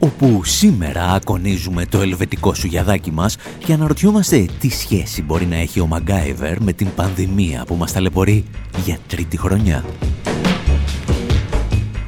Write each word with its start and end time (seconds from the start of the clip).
Όπου 0.00 0.44
σήμερα 0.44 1.12
ακονίζουμε 1.12 1.86
το 1.86 2.00
ελβετικό 2.00 2.54
σουγιαδάκι 2.54 3.12
μας 3.12 3.36
και 3.64 3.72
αναρωτιόμαστε 3.72 4.46
τι 4.60 4.68
σχέση 4.68 5.22
μπορεί 5.22 5.46
να 5.46 5.56
έχει 5.56 5.80
ο 5.80 5.86
Μαγκάιβερ 5.86 6.62
με 6.62 6.72
την 6.72 6.88
πανδημία 6.94 7.64
που 7.64 7.74
μας 7.74 7.92
ταλαιπωρεί 7.92 8.44
για 8.84 8.98
τρίτη 9.06 9.36
χρονιά. 9.36 9.84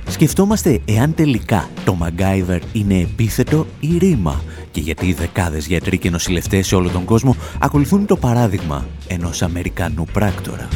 Σκεφτόμαστε 0.08 0.80
εάν 0.84 1.14
τελικά 1.14 1.68
το 1.84 1.94
Μαγκάιβερ 1.94 2.60
είναι 2.72 2.98
επίθετο 2.98 3.66
ή 3.80 3.98
ρήμα 3.98 4.42
και 4.70 4.80
γιατί 4.80 5.06
οι 5.06 5.12
δεκάδες 5.12 5.66
γιατροί 5.66 5.98
και 5.98 6.10
νοσηλευτές 6.10 6.66
σε 6.66 6.74
όλο 6.74 6.88
τον 6.88 7.04
κόσμο 7.04 7.36
ακολουθούν 7.58 8.06
το 8.06 8.16
παράδειγμα 8.16 8.86
ενός 9.08 9.42
Αμερικανού 9.42 10.04
πράκτορα. 10.12 10.68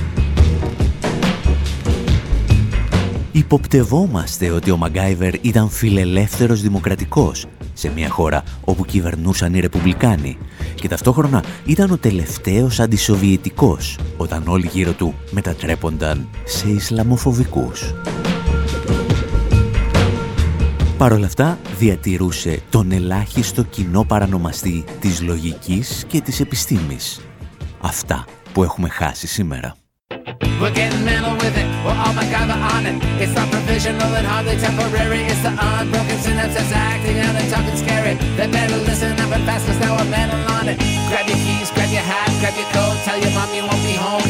Υποπτευόμαστε 3.36 4.50
ότι 4.50 4.70
ο 4.70 4.76
Μαγκάιβερ 4.76 5.34
ήταν 5.34 5.68
φιλελεύθερος 5.68 6.60
δημοκρατικός 6.60 7.46
σε 7.72 7.92
μια 7.92 8.08
χώρα 8.08 8.42
όπου 8.64 8.84
κυβερνούσαν 8.84 9.54
οι 9.54 9.60
Ρεπουμπλικάνοι 9.60 10.38
και 10.74 10.88
ταυτόχρονα 10.88 11.44
ήταν 11.64 11.90
ο 11.90 11.96
τελευταίος 11.96 12.80
αντισοβιετικός 12.80 13.98
όταν 14.16 14.42
όλοι 14.46 14.66
γύρω 14.66 14.92
του 14.92 15.14
μετατρέπονταν 15.30 16.28
σε 16.44 16.68
Ισλαμοφοβικούς. 16.68 17.94
Παρ' 20.98 21.12
όλα 21.12 21.26
αυτά 21.26 21.58
διατηρούσε 21.78 22.60
τον 22.70 22.92
ελάχιστο 22.92 23.62
κοινό 23.62 24.04
παρανομαστή 24.04 24.84
της 25.00 25.22
λογικής 25.22 26.04
και 26.08 26.20
της 26.20 26.40
επιστήμης. 26.40 27.20
Αυτά 27.80 28.24
που 28.52 28.62
έχουμε 28.62 28.88
χάσει 28.88 29.26
σήμερα. 29.26 29.76
We're 30.26 30.74
getting 30.74 31.04
mental 31.04 31.38
with 31.38 31.54
it. 31.54 31.66
We're 31.86 31.94
all 31.94 32.10
MacGyver 32.10 32.58
on 32.74 32.82
it. 32.82 32.98
It's 33.22 33.30
not 33.38 33.46
provisional 33.46 34.10
and 34.18 34.26
hardly 34.26 34.58
temporary. 34.58 35.22
It's 35.22 35.38
the 35.46 35.54
unbroken 35.54 36.18
synapses 36.18 36.66
acting 36.74 37.18
out 37.22 37.38
and 37.38 37.46
talking 37.46 37.76
scary. 37.78 38.14
They 38.34 38.50
better 38.50 38.74
listen 38.82 39.14
up 39.22 39.30
and 39.30 39.44
fast 39.46 39.66
cause 39.66 39.78
now 39.78 39.94
we're 39.94 40.10
mental 40.10 40.42
on 40.58 40.66
it. 40.66 40.82
Grab 41.06 41.30
your 41.30 41.38
keys, 41.46 41.70
grab 41.70 41.94
your 41.94 42.02
hat, 42.02 42.26
grab 42.42 42.58
your 42.58 42.66
coat. 42.74 42.98
Tell 43.06 43.18
your 43.22 43.30
mom 43.38 43.54
you 43.54 43.62
won't 43.62 43.82
be 43.86 43.94
home 43.94 44.26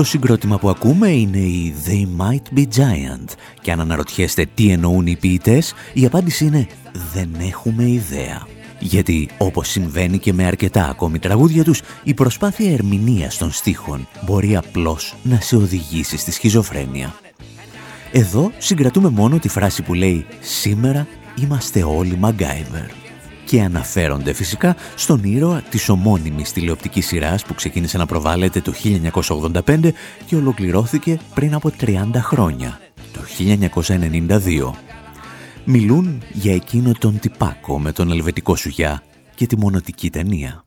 Το 0.00 0.06
συγκρότημα 0.06 0.58
που 0.58 0.68
ακούμε 0.68 1.08
είναι 1.08 1.38
η 1.38 1.74
They 1.86 2.22
Might 2.22 2.58
Be 2.58 2.62
Giant 2.62 3.34
και 3.60 3.72
αν 3.72 3.80
αναρωτιέστε 3.80 4.46
τι 4.54 4.70
εννοούν 4.70 5.06
οι 5.06 5.16
ποιητές, 5.16 5.74
η 5.92 6.04
απάντηση 6.06 6.44
είναι 6.44 6.66
«Δεν 7.12 7.28
έχουμε 7.50 7.84
ιδέα». 7.84 8.46
Γιατί, 8.78 9.28
όπως 9.38 9.68
συμβαίνει 9.68 10.18
και 10.18 10.32
με 10.32 10.44
αρκετά 10.44 10.88
ακόμη 10.88 11.18
τραγούδια 11.18 11.64
τους, 11.64 11.80
η 12.04 12.14
προσπάθεια 12.14 12.72
ερμηνείας 12.72 13.38
των 13.38 13.52
στίχων 13.52 14.08
μπορεί 14.24 14.56
απλώς 14.56 15.14
να 15.22 15.40
σε 15.40 15.56
οδηγήσει 15.56 16.16
στη 16.16 16.32
σχιζοφρένεια. 16.32 17.14
Εδώ 18.12 18.52
συγκρατούμε 18.58 19.08
μόνο 19.08 19.38
τη 19.38 19.48
φράση 19.48 19.82
που 19.82 19.94
λέει 19.94 20.26
«Σήμερα 20.40 21.06
είμαστε 21.34 21.82
όλοι 21.82 22.16
Μαγκάιβερ» 22.16 22.99
και 23.50 23.62
αναφέρονται 23.62 24.32
φυσικά 24.32 24.76
στον 24.96 25.24
ήρωα 25.24 25.62
της 25.70 25.88
ομώνυμης 25.88 26.52
τηλεοπτικής 26.52 27.06
σειράς 27.06 27.44
που 27.44 27.54
ξεκίνησε 27.54 27.98
να 27.98 28.06
προβάλλεται 28.06 28.60
το 28.60 28.72
1985 29.62 29.90
και 30.26 30.36
ολοκληρώθηκε 30.36 31.20
πριν 31.34 31.54
από 31.54 31.72
30 31.80 32.10
χρόνια, 32.14 32.80
το 33.12 33.20
1992 33.38 34.70
μιλούν 35.64 36.22
για 36.32 36.54
εκείνο 36.54 36.92
τον 36.98 37.18
τυπάκο 37.18 37.80
με 37.80 37.92
τον 37.92 38.10
ελβετικό 38.10 38.56
σουγιά 38.56 39.02
και 39.34 39.46
τη 39.46 39.58
μονοτική 39.58 40.10
ταινία. 40.10 40.64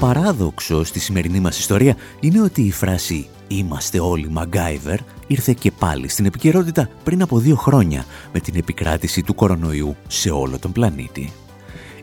Παράδοξο 0.00 0.84
στη 0.84 1.00
σημερινή 1.00 1.40
μας 1.40 1.58
ιστορία 1.58 1.96
είναι 2.20 2.40
ότι 2.40 2.62
η 2.62 2.70
φράση 2.70 3.28
«Είμαστε 3.48 4.00
όλοι 4.00 4.28
Μαγκάιβερ» 4.28 4.98
ήρθε 5.26 5.54
και 5.58 5.70
πάλι 5.70 6.08
στην 6.08 6.24
επικαιρότητα 6.24 6.88
πριν 7.04 7.22
από 7.22 7.38
δύο 7.38 7.56
χρόνια 7.56 8.04
με 8.32 8.40
την 8.40 8.54
επικράτηση 8.56 9.22
του 9.22 9.34
κορονοϊού 9.34 9.96
σε 10.08 10.30
όλο 10.30 10.58
τον 10.58 10.72
πλανήτη. 10.72 11.32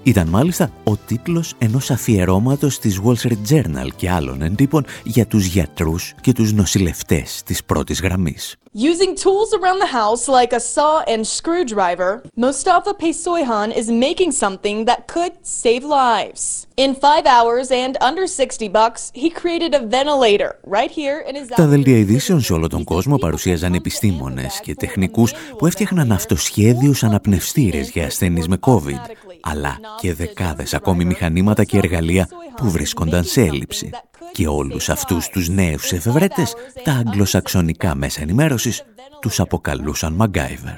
Ήταν 0.03 0.28
μάλιστα 0.28 0.72
ο 0.84 0.97
τίτλος 0.97 1.53
ενός 1.57 1.91
αφιερώματος 1.91 2.79
της 2.79 3.01
Wall 3.03 3.16
Street 3.16 3.50
Journal 3.50 3.89
και 3.95 4.09
άλλων 4.09 4.41
εντύπων 4.41 4.85
για 5.03 5.25
τους 5.25 5.45
γιατρούς 5.45 6.13
και 6.22 6.31
τους 6.31 6.53
νοσηλευτές 6.53 7.41
της 7.45 7.63
πρώτης 7.63 8.01
γραμμής. 8.01 8.55
Using 8.78 9.16
tools 9.16 9.53
around 9.53 9.80
the 9.80 9.86
house 9.86 10.28
like 10.28 10.52
a 10.52 10.59
saw 10.59 11.00
and 11.08 11.25
screwdriver, 11.25 12.24
Mustafa 12.36 12.94
Paysoyhan 12.94 13.74
is 13.74 13.90
making 13.90 14.34
something 14.34 14.84
that 14.84 15.08
could 15.08 15.31
save 15.44 15.86
lives. 15.86 16.68
In 16.75 16.94
five 16.94 17.25
hours 17.25 17.72
and 17.72 17.96
under 18.02 18.28
60 18.28 18.68
bucks, 18.68 19.12
he 19.14 19.30
created 19.30 19.74
a 19.74 19.80
ventilator 19.80 20.59
right 20.66 20.91
here 20.91 21.24
in 21.30 21.35
his... 21.35 21.47
Τα 21.56 21.66
δελτία 21.68 21.97
ειδήσεων 21.97 22.41
σε 22.41 22.53
όλο 22.53 22.68
τον 22.68 22.84
κόσμο 22.84 23.18
παρουσίαζαν 23.18 23.74
επιστήμονες 23.74 24.59
και 24.59 24.75
τεχνικούς 24.75 25.34
που 25.58 25.66
έφτιαχναν 25.66 26.12
αυτοσχέδιους 26.12 27.03
αναπνευστήρες 27.03 27.90
για 27.90 28.06
ασθενείς 28.06 28.47
με 28.47 28.58
COVID, 28.59 29.09
αλλά 29.41 29.80
και 30.00 30.14
δεκάδες 30.14 30.74
ακόμη 30.74 31.06
μηχανήματα 31.06 31.64
και 31.64 31.78
εργαλεία 31.78 32.28
που 32.56 32.69
βρίσκονταν 32.69 33.24
σε 33.24 33.41
έλλειψη. 33.41 33.90
Και 34.35 34.47
όλους 34.47 34.90
αυτούς 34.90 35.28
τους 35.28 35.50
νέους 35.50 35.91
εφευρέτες, 35.91 36.53
τα 36.84 36.91
αγγλοσαξονικά 36.91 37.96
μέσα 37.96 38.22
ενημέρωσης 38.22 38.84
τους 39.22 39.40
αποκαλούσαν 39.40 40.13
Μαγκάιβερ. 40.13 40.78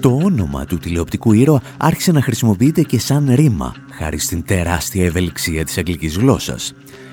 Το 0.00 0.20
όνομα 0.24 0.64
του 0.64 0.78
τηλεοπτικού 0.78 1.32
ήρωα 1.32 1.62
άρχισε 1.76 2.12
να 2.12 2.22
χρησιμοποιείται 2.22 2.82
και 2.82 2.98
σαν 2.98 3.34
ρήμα, 3.34 3.74
χάρη 3.90 4.18
στην 4.18 4.44
τεράστια 4.44 5.04
ευελιξία 5.04 5.64
της 5.64 5.78
αγγλικής 5.78 6.16
γλώσσας. 6.16 6.72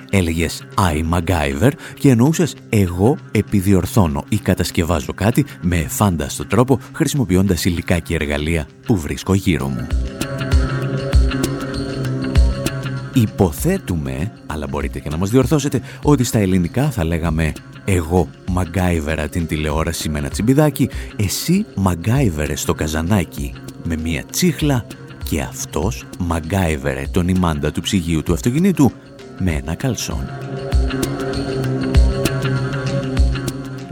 Έλεγες 0.10 0.64
I 0.78 1.14
MacGyver 1.14 1.72
και 2.00 2.10
εννοούσες 2.10 2.56
εγώ 2.70 3.18
επιδιορθώνω 3.32 4.24
ή 4.30 4.38
κατασκευάζω 4.38 5.14
κάτι 5.14 5.46
με 5.62 5.86
φάνταστο 5.88 6.46
τρόπο 6.46 6.80
χρησιμοποιώντας 6.94 7.66
υλικά 7.66 8.00
και 8.00 8.16
εργαλεία 8.16 8.68
που 8.86 8.98
βρίσκω 8.98 9.34
γύρω 9.34 9.68
μου. 9.68 9.88
Υποθέτουμε, 13.14 14.32
αλλά 14.46 14.68
μπορείτε 14.68 15.00
και 15.00 15.10
να 15.10 15.18
μας 15.18 15.30
διορθώσετε, 15.30 15.82
ότι 16.04 16.24
στα 16.24 16.40
ελληνικά 16.40 16.90
θα 16.90 17.04
λέγαμε 17.04 17.54
«Εγώ 17.86 18.30
μαγκάιβερα 18.52 19.28
την 19.28 19.48
τηλεόραση 19.48 20.10
με 20.10 20.20
ένα 20.20 20.30
τσιμπιδάκι, 20.30 20.90
εσύ 21.16 21.66
μαγκάιβερε 21.76 22.56
στο 22.56 22.74
καζανάκι 22.74 23.54
με 23.84 23.98
μία 23.98 24.24
τσίχλα 24.32 24.86
και 25.30 25.42
αυτός 25.42 26.06
μαγκάιβερε 26.20 27.04
τον 27.12 27.28
ημάντα 27.28 27.72
του 27.72 27.82
ψυγείου 27.82 28.24
του 28.24 28.34
αυτοκινήτου 28.34 28.92
με 29.40 29.52
ένα 29.52 29.76
καλσόν». 29.76 30.30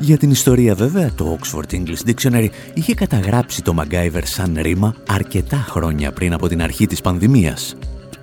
Για 0.01 0.17
την 0.17 0.31
ιστορία 0.31 0.75
βέβαια, 0.75 1.11
το 1.15 1.37
Oxford 1.39 1.73
English 1.73 2.09
Dictionary 2.09 2.47
είχε 2.73 2.93
καταγράψει 2.93 3.61
το 3.61 3.75
MacGyver 3.79 4.21
σαν 4.23 4.57
ρήμα 4.61 4.95
αρκετά 5.07 5.65
χρόνια 5.69 6.11
πριν 6.11 6.33
από 6.33 6.47
την 6.47 6.61
αρχή 6.61 6.85
της 6.85 7.01
πανδημίας. 7.01 7.75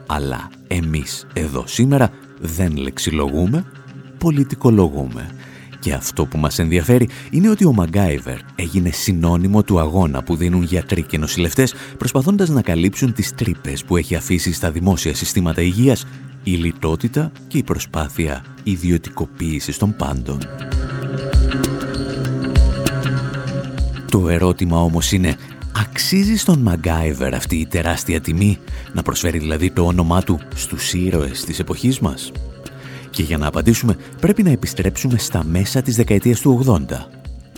Αλλά 0.07 0.49
εμείς 0.69 1.27
εδώ 1.33 1.65
σήμερα 1.67 2.11
δεν 2.41 2.77
λεξιλογούμε, 2.77 3.65
πολιτικολογούμε. 4.19 5.31
Και 5.79 5.93
αυτό 5.93 6.27
που 6.27 6.39
μας 6.39 6.59
ενδιαφέρει 6.59 7.09
είναι 7.31 7.51
ότι 7.51 7.65
ο 7.65 7.75
MacGyver 7.79 8.39
έγινε 8.55 8.91
συνώνυμο 8.91 9.63
του 9.63 9.79
αγώνα 9.79 10.23
που 10.23 10.37
δίνουν 10.37 10.63
γιατροί 10.63 11.03
και 11.03 11.19
νοσηλευτές 11.19 11.75
προσπαθώντας 11.99 12.49
να 12.49 12.63
καλύψουν 12.63 13.13
τις 13.13 13.35
τρύπες 13.35 13.85
που 13.85 13.97
έχει 13.97 14.15
αφήσει 14.15 14.53
στα 14.53 14.71
δημόσια 14.71 15.15
συστήματα 15.15 15.63
υγείας 15.63 16.07
η 16.43 16.51
λιτότητα 16.51 17.33
και 17.49 17.59
η 17.59 17.63
προσπάθεια 17.63 18.45
ιδιωτικοποίησης 18.63 19.79
των 19.79 19.97
πάντων. 19.97 20.39
Το 24.11 24.29
ερώτημα 24.29 24.83
όμως 24.83 25.13
είναι, 25.13 25.37
αξίζει 25.81 26.37
στον 26.37 26.59
Μαγκάιβερ 26.59 27.35
αυτή 27.35 27.57
η 27.57 27.67
τεράστια 27.67 28.21
τιμή, 28.21 28.59
να 28.93 29.03
προσφέρει 29.03 29.39
δηλαδή 29.39 29.71
το 29.71 29.87
όνομά 29.87 30.23
του 30.23 30.41
στους 30.55 30.93
ήρωες 30.93 31.45
της 31.45 31.59
εποχής 31.59 31.99
μας; 31.99 32.33
Και 33.11 33.23
για 33.23 33.39
να 33.39 33.47
απαντήσουμε 33.47 33.97
πρέπει 34.21 34.43
να 34.43 34.51
επιστρέψουμε 34.51 35.19
στα 35.19 35.45
μέσα 35.45 35.83
της 35.83 35.97
δεκαετίας 35.97 36.41
του 36.41 36.65
80, 36.67 37.09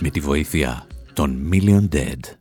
με 0.01 0.09
τη 0.09 0.19
βοήθεια 0.19 0.87
των 1.13 1.49
Million 1.51 1.95
Dead. 1.95 2.38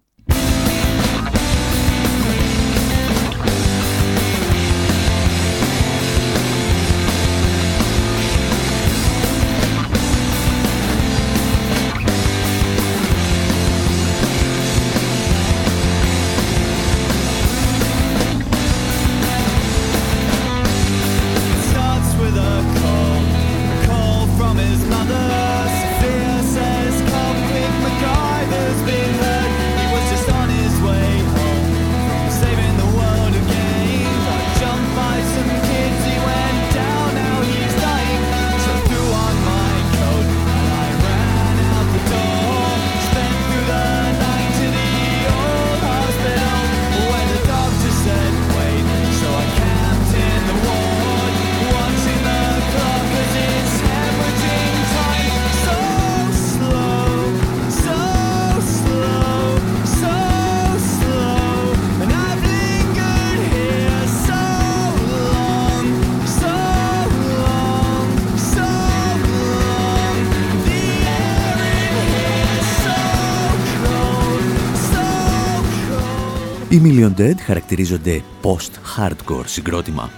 Million 76.88 77.20
Dead 77.20 77.34
χαρακτηρίζονται 77.40 78.22
post-hardcore 78.42 79.44
συγκρότημα. 79.44 80.10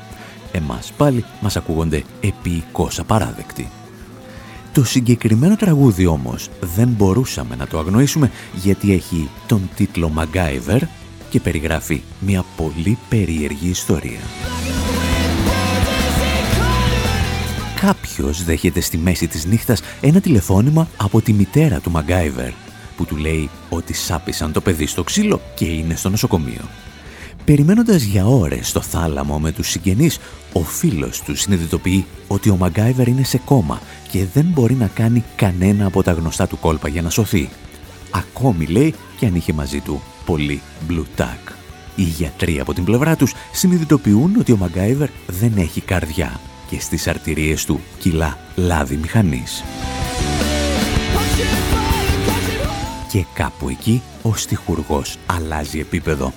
Εμάς 0.52 0.92
πάλι 0.96 1.24
μας 1.40 1.56
ακούγονται 1.56 2.02
επίοικώς 2.20 2.98
απαράδεκτοι. 2.98 3.68
Το 4.72 4.84
συγκεκριμένο 4.84 5.56
τραγούδι 5.56 6.06
όμως 6.06 6.48
δεν 6.60 6.88
μπορούσαμε 6.88 7.56
να 7.56 7.66
το 7.66 7.78
αγνοήσουμε 7.78 8.30
γιατί 8.54 8.92
έχει 8.92 9.28
τον 9.46 9.70
τίτλο 9.76 10.12
MacGyver 10.16 10.80
και 11.30 11.40
περιγράφει 11.40 12.02
μια 12.20 12.44
πολύ 12.56 12.98
περίεργη 13.08 13.68
ιστορία. 13.68 14.20
Κάποιος 17.80 18.44
δέχεται 18.44 18.80
στη 18.80 18.98
μέση 18.98 19.26
της 19.26 19.46
νύχτας 19.46 19.82
ένα 20.00 20.20
τηλεφώνημα 20.20 20.88
από 20.96 21.20
τη 21.20 21.32
μητέρα 21.32 21.80
του 21.80 21.92
MacGyver 21.94 22.69
που 23.00 23.06
του 23.06 23.16
λέει 23.16 23.50
ότι 23.68 23.92
σάπισαν 23.92 24.52
το 24.52 24.60
παιδί 24.60 24.86
στο 24.86 25.02
ξύλο 25.02 25.40
και 25.54 25.64
είναι 25.64 25.96
στο 25.96 26.08
νοσοκομείο. 26.08 26.68
Περιμένοντας 27.44 28.02
για 28.02 28.26
ώρες 28.26 28.68
στο 28.68 28.80
θάλαμο 28.80 29.38
με 29.38 29.52
τους 29.52 29.68
συγγενείς, 29.68 30.18
ο 30.52 30.60
φίλος 30.60 31.22
του 31.22 31.36
συνειδητοποιεί 31.36 32.04
ότι 32.28 32.50
ο 32.50 32.56
Μαγκάιβερ 32.56 33.08
είναι 33.08 33.24
σε 33.24 33.38
κόμμα 33.44 33.80
και 34.10 34.24
δεν 34.32 34.44
μπορεί 34.44 34.74
να 34.74 34.86
κάνει 34.86 35.24
κανένα 35.36 35.86
από 35.86 36.02
τα 36.02 36.12
γνωστά 36.12 36.46
του 36.46 36.58
κόλπα 36.58 36.88
για 36.88 37.02
να 37.02 37.10
σωθεί. 37.10 37.48
Ακόμη 38.10 38.66
λέει 38.66 38.94
και 39.18 39.26
αν 39.26 39.34
είχε 39.34 39.52
μαζί 39.52 39.80
του 39.80 40.02
πολύ 40.26 40.60
blue 40.88 41.20
tack. 41.20 41.52
Οι 41.96 42.02
γιατροί 42.02 42.60
από 42.60 42.74
την 42.74 42.84
πλευρά 42.84 43.16
τους 43.16 43.34
συνειδητοποιούν 43.52 44.36
ότι 44.38 44.52
ο 44.52 44.56
Μαγκάιβερ 44.56 45.08
δεν 45.26 45.52
έχει 45.56 45.80
καρδιά 45.80 46.40
και 46.70 46.80
στις 46.80 47.08
αρτηρίες 47.08 47.64
του 47.64 47.80
κιλά 47.98 48.38
λάδι 48.54 48.96
μηχανής. 48.96 49.62
Και 53.10 53.24
κάπου 53.34 53.68
εκεί 53.68 54.02
ο 54.22 54.34
στιχουργός 54.36 55.16
αλλάζει 55.26 55.78
επίπεδο. 55.78 56.32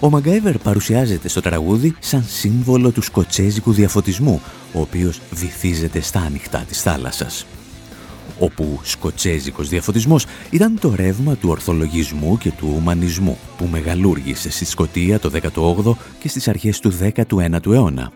Ο 0.00 0.10
Μαγκάιβερ 0.10 0.58
παρουσιάζεται 0.58 1.28
στο 1.28 1.40
τραγούδι 1.40 1.94
σαν 1.98 2.24
σύμβολο 2.26 2.90
του 2.90 3.02
σκοτσέζικου 3.02 3.72
διαφωτισμού, 3.72 4.40
ο 4.72 4.80
οποίος 4.80 5.20
βυθίζεται 5.30 6.00
στα 6.00 6.20
ανοιχτά 6.20 6.58
της 6.58 6.82
θάλασσας. 6.82 7.46
Όπου 8.38 8.80
σκοτσέζικος 8.82 9.68
διαφωτισμός 9.68 10.26
ήταν 10.50 10.78
το 10.80 10.94
ρεύμα 10.94 11.36
του 11.36 11.48
ορθολογισμού 11.48 12.38
και 12.38 12.50
του 12.50 12.72
ουμανισμού 12.76 13.38
που 13.56 13.66
μεγαλούργησε 13.66 14.50
στη 14.50 14.64
Σκοτία 14.64 15.18
το 15.18 15.30
18ο 15.30 15.96
και 16.18 16.28
στις 16.28 16.48
αρχές 16.48 16.80
του 16.80 16.92
19ου 16.98 17.72
αιώνα. 17.72 18.12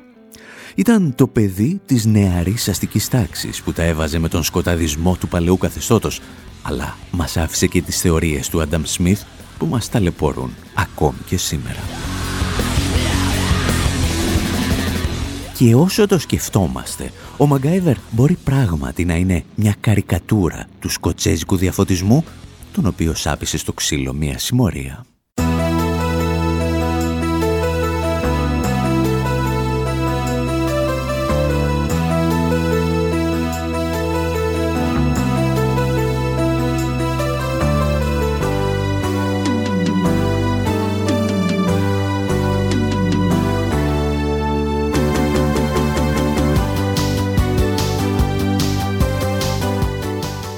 Ήταν 0.75 1.15
το 1.15 1.27
παιδί 1.27 1.81
της 1.87 2.05
νεαρής 2.05 2.69
αστικής 2.69 3.09
τάξης 3.09 3.63
που 3.63 3.73
τα 3.73 3.83
έβαζε 3.83 4.19
με 4.19 4.29
τον 4.29 4.43
σκοταδισμό 4.43 5.17
του 5.21 5.29
παλαιού 5.29 5.59
καθεστώτος 5.59 6.21
αλλά 6.63 6.97
μας 7.11 7.37
άφησε 7.37 7.67
και 7.67 7.83
τις 7.83 8.01
θεωρίες 8.01 8.49
του 8.49 8.61
Άνταμ 8.61 8.83
Σμιθ 8.85 9.23
που 9.59 9.67
μας 9.67 9.89
ταλαιπωρούν 9.89 10.55
ακόμη 10.75 11.19
και 11.27 11.37
σήμερα. 11.37 11.81
Και 15.57 15.75
όσο 15.75 16.07
το 16.07 16.19
σκεφτόμαστε, 16.19 17.13
ο 17.37 17.47
Μαγκάιβερ 17.47 17.97
μπορεί 18.11 18.39
πράγματι 18.45 19.05
να 19.05 19.15
είναι 19.15 19.45
μια 19.55 19.75
καρικατούρα 19.81 20.67
του 20.79 20.89
σκοτσέζικου 20.89 21.57
διαφωτισμού, 21.57 22.25
τον 22.73 22.87
οποίο 22.87 23.15
σάπισε 23.15 23.59
στο 23.59 23.73
ξύλο 23.73 24.13
μια 24.13 24.39
συμμορία. 24.39 25.05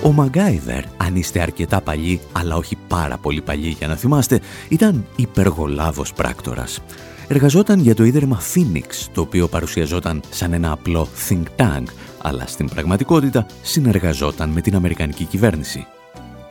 Ο 0.05 0.13
Μαγκάιβερ, 0.13 0.85
αν 0.97 1.17
είστε 1.17 1.41
αρκετά 1.41 1.81
παλιοί, 1.81 2.21
αλλά 2.33 2.57
όχι 2.57 2.77
πάρα 2.89 3.17
πολύ 3.19 3.41
παλιοί 3.41 3.75
για 3.79 3.89
να 3.89 3.97
θυμάστε, 3.97 4.41
ήταν 4.69 5.07
υπεργολάβος 5.17 6.13
πράκτορας. 6.13 6.81
Εργαζόταν 7.29 7.81
για 7.81 7.95
το 7.95 8.05
Ίδρυμα 8.05 8.41
Phoenix, 8.55 9.09
το 9.15 9.21
οποίο 9.21 9.49
παρουσιαζόταν 9.49 10.23
σαν 10.31 10.53
ένα 10.53 10.73
απλό 10.73 11.09
think 11.29 11.43
tank, 11.57 11.85
αλλά 12.23 12.47
στην 12.47 12.69
πραγματικότητα 12.69 13.47
συνεργαζόταν 13.63 14.51
με 14.51 14.61
την 14.61 14.75
Αμερικανική 14.75 15.25
κυβέρνηση. 15.25 15.87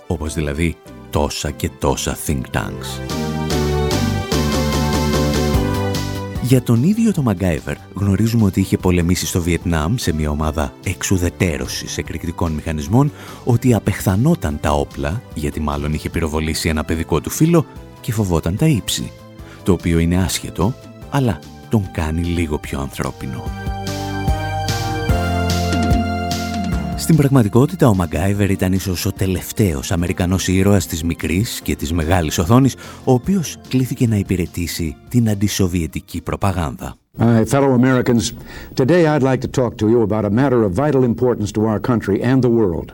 Όπως 0.08 0.34
δηλαδή 0.34 0.76
τόσα 1.10 1.52
και 1.52 1.70
τόσα 1.80 2.18
think 2.28 2.42
tanks. 2.52 3.33
Για 6.54 6.64
τον 6.64 6.84
ίδιο 6.84 7.14
το 7.14 7.22
Μαγκάιβερ 7.22 7.76
γνωρίζουμε 7.94 8.46
ότι 8.46 8.60
είχε 8.60 8.78
πολεμήσει 8.78 9.26
στο 9.26 9.42
Βιετνάμ 9.42 9.96
σε 9.96 10.14
μια 10.14 10.30
ομάδα 10.30 10.74
εξουδετέρωσης 10.84 11.98
εκρηκτικών 11.98 12.52
μηχανισμών, 12.52 13.12
ότι 13.44 13.74
απεχθανόταν 13.74 14.60
τα 14.62 14.72
όπλα, 14.72 15.22
γιατί 15.34 15.60
μάλλον 15.60 15.94
είχε 15.94 16.10
πυροβολήσει 16.10 16.70
ένα 16.70 16.84
παιδικό 16.84 17.22
του 17.22 17.30
φίλο 17.30 17.66
και 18.02 18.12
φοβόταν 18.12 18.56
τα 18.56 18.66
ύψη, 18.66 19.12
το 19.64 19.72
οποίο 19.72 20.00
είναι 20.00 20.24
άσχετο, 20.24 20.74
αλλά 21.10 21.40
τον 21.70 21.92
κάνει 21.92 22.22
λίγο 22.22 22.58
πιο 22.58 22.80
ανθρώπινο. 22.80 23.73
Στην 27.04 27.16
πραγματικότητα 27.16 27.88
ο 27.88 27.96
Μαγκάιβερ 27.96 28.52
ήταν 28.52 28.74
ίσως 28.74 29.06
ο 29.06 29.12
τελευταίος 29.12 29.92
Αμερικανός 29.92 30.48
ήρωας 30.48 30.88
της 30.88 31.04
μικρής 31.04 31.62
και 31.64 31.76
της 31.76 31.94
μεγάλης 31.94 32.38
οθόνης, 32.38 32.76
ο 33.04 33.14
οποίος 33.14 33.58
κλήθηκε 33.68 34.08
να 34.08 34.16
υπηρετήσει 34.16 34.96
την 35.10 35.30
αντισοβιετική 35.30 36.22
προπαγάνδα. 36.22 36.96
Uh, 37.20 37.46
fellow 37.46 37.72
Americans, 37.82 38.32
today 38.76 39.06
I'd 39.06 39.24
like 39.32 39.42
to 39.42 39.62
talk 39.62 39.78
to 39.78 39.90
you 39.90 40.02
about 40.02 40.26
a 40.26 40.30
matter 40.30 40.64
of 40.64 40.72
vital 40.84 41.04
importance 41.04 41.52
to 41.52 41.62
our 41.72 41.80
country 41.92 42.18
and 42.32 42.42
the 42.42 42.54
world, 42.60 42.88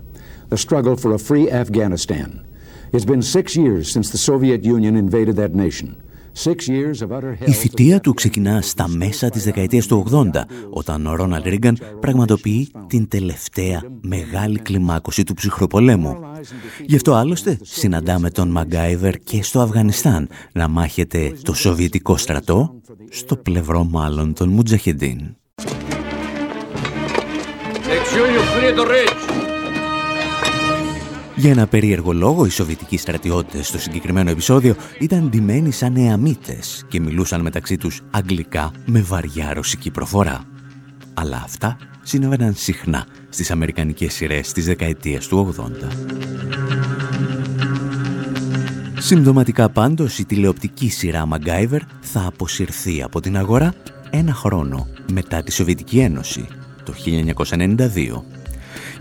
the 0.53 0.57
struggle 0.65 0.95
for 1.01 1.11
a 1.13 1.23
free 1.29 1.47
Afghanistan. 1.63 2.29
It's 2.93 3.09
been 3.13 3.23
six 3.37 3.47
years 3.63 3.85
since 3.95 4.07
the 4.09 4.21
Soviet 4.31 4.61
Union 4.75 4.93
invaded 5.05 5.35
that 5.41 5.53
nation. 5.65 5.89
Η 7.45 7.51
θητεία 7.51 7.99
του 7.99 8.13
ξεκινά 8.13 8.61
στα 8.61 8.87
μέσα 8.87 9.29
της 9.29 9.43
δεκαετίας 9.43 9.87
του 9.87 10.05
80, 10.11 10.23
όταν 10.69 11.05
ο 11.05 11.15
Ρόναλντ 11.15 11.45
Ρίγκαν 11.45 11.77
πραγματοποιεί 11.99 12.71
την 12.87 13.07
τελευταία 13.07 13.83
μεγάλη 14.01 14.59
κλιμάκωση 14.59 15.23
του 15.23 15.33
ψυχροπολέμου. 15.33 16.17
Γι' 16.85 16.95
αυτό 16.95 17.13
άλλωστε 17.13 17.57
συναντάμε 17.61 18.29
τον 18.29 18.49
Μαγκάιβερ 18.49 19.17
και 19.17 19.43
στο 19.43 19.59
Αφγανιστάν 19.59 20.29
να 20.51 20.67
μάχεται 20.67 21.33
το 21.43 21.53
Σοβιετικό 21.53 22.17
στρατό, 22.17 22.75
στο 23.09 23.35
πλευρό 23.35 23.83
μάλλον 23.83 24.33
των 24.33 24.49
Μουτζαχεντίν. 24.49 25.35
Για 31.39 31.51
ένα 31.51 31.67
περίεργο 31.67 32.13
λόγο, 32.13 32.45
οι 32.45 32.49
Σοβιετικοί 32.49 32.97
στρατιώτες 32.97 33.67
στο 33.67 33.79
συγκεκριμένο 33.79 34.29
επεισόδιο 34.29 34.75
ήταν 34.99 35.29
ντυμένοι 35.29 35.71
σαν 35.71 35.91
νεαμίτες 35.91 36.85
και 36.87 36.99
μιλούσαν 36.99 37.41
μεταξύ 37.41 37.77
τους 37.77 38.01
αγγλικά 38.11 38.71
με 38.85 39.01
βαριά 39.01 39.53
ρωσική 39.53 39.91
προφορά. 39.91 40.43
Αλλά 41.13 41.41
αυτά 41.43 41.77
συνέβαιναν 42.03 42.53
συχνά 42.53 43.05
στις 43.29 43.51
αμερικανικές 43.51 44.13
σειρές 44.13 44.51
της 44.51 44.65
δεκαετίας 44.65 45.27
του 45.27 45.53
80. 45.57 45.87
Συμπτωματικά 48.97 49.69
πάντως 49.69 50.19
η 50.19 50.25
τηλεοπτική 50.25 50.89
σειρά 50.89 51.27
MacGyver 51.31 51.79
θα 52.01 52.25
αποσυρθεί 52.25 53.03
από 53.03 53.19
την 53.19 53.37
αγορά 53.37 53.73
ένα 54.09 54.33
χρόνο 54.33 54.87
μετά 55.11 55.43
τη 55.43 55.51
Σοβιετική 55.51 55.99
Ένωση, 55.99 56.47
το 56.83 56.93
1992 57.05 58.38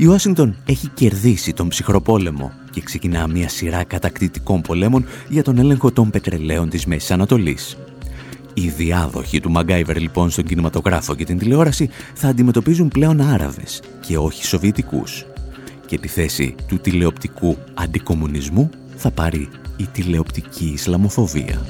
η 0.00 0.06
Ουάσιγκτον 0.06 0.56
έχει 0.66 0.88
κερδίσει 0.88 1.52
τον 1.52 1.68
ψυχροπόλεμο 1.68 2.52
και 2.70 2.80
ξεκινά 2.80 3.26
μια 3.26 3.48
σειρά 3.48 3.84
κατακτητικών 3.84 4.60
πολέμων 4.60 5.04
για 5.28 5.42
τον 5.42 5.58
έλεγχο 5.58 5.92
των 5.92 6.10
πετρελαίων 6.10 6.68
της 6.68 6.86
Μέσης 6.86 7.10
Ανατολής. 7.10 7.76
Οι 8.54 8.68
διάδοχοι 8.68 9.40
του 9.40 9.50
Μαγκάιβερ 9.50 10.00
λοιπόν 10.00 10.30
στον 10.30 10.44
κινηματογράφο 10.44 11.14
και 11.14 11.24
την 11.24 11.38
τηλεόραση 11.38 11.90
θα 12.14 12.28
αντιμετωπίζουν 12.28 12.88
πλέον 12.88 13.20
Άραβες 13.20 13.82
και 14.06 14.18
όχι 14.18 14.44
Σοβιετικούς. 14.44 15.26
Και 15.86 15.98
τη 15.98 16.08
θέση 16.08 16.54
του 16.68 16.78
τηλεοπτικού 16.78 17.56
αντικομουνισμού 17.74 18.70
θα 18.96 19.10
πάρει 19.10 19.48
η 19.76 19.86
τηλεοπτική 19.92 20.70
Ισλαμοφοβία. 20.74 21.60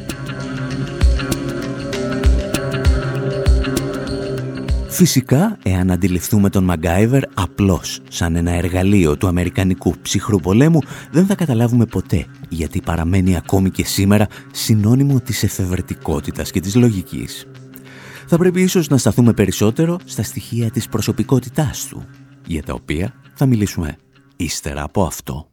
Φυσικά, 4.90 5.58
εάν 5.62 5.90
αντιληφθούμε 5.90 6.50
τον 6.50 6.64
Μαγκάιβερ 6.64 7.22
απλώς 7.34 8.00
σαν 8.08 8.36
ένα 8.36 8.50
εργαλείο 8.50 9.16
του 9.16 9.26
Αμερικανικού 9.26 9.94
ψυχρού 10.02 10.40
πολέμου, 10.40 10.80
δεν 11.10 11.26
θα 11.26 11.34
καταλάβουμε 11.34 11.86
ποτέ 11.86 12.26
γιατί 12.48 12.80
παραμένει 12.80 13.36
ακόμη 13.36 13.70
και 13.70 13.84
σήμερα 13.84 14.26
συνώνυμο 14.52 15.20
της 15.20 15.42
εφευρετικότητας 15.42 16.50
και 16.50 16.60
της 16.60 16.74
λογικής. 16.74 17.46
Θα 18.26 18.36
πρέπει 18.38 18.62
ίσως 18.62 18.88
να 18.88 18.96
σταθούμε 18.96 19.32
περισσότερο 19.32 19.98
στα 20.04 20.22
στοιχεία 20.22 20.70
της 20.70 20.88
προσωπικότητάς 20.88 21.86
του, 21.86 22.04
για 22.46 22.62
τα 22.62 22.72
οποία 22.72 23.14
θα 23.34 23.46
μιλήσουμε 23.46 23.96
ύστερα 24.36 24.82
από 24.82 25.02
αυτό. 25.02 25.48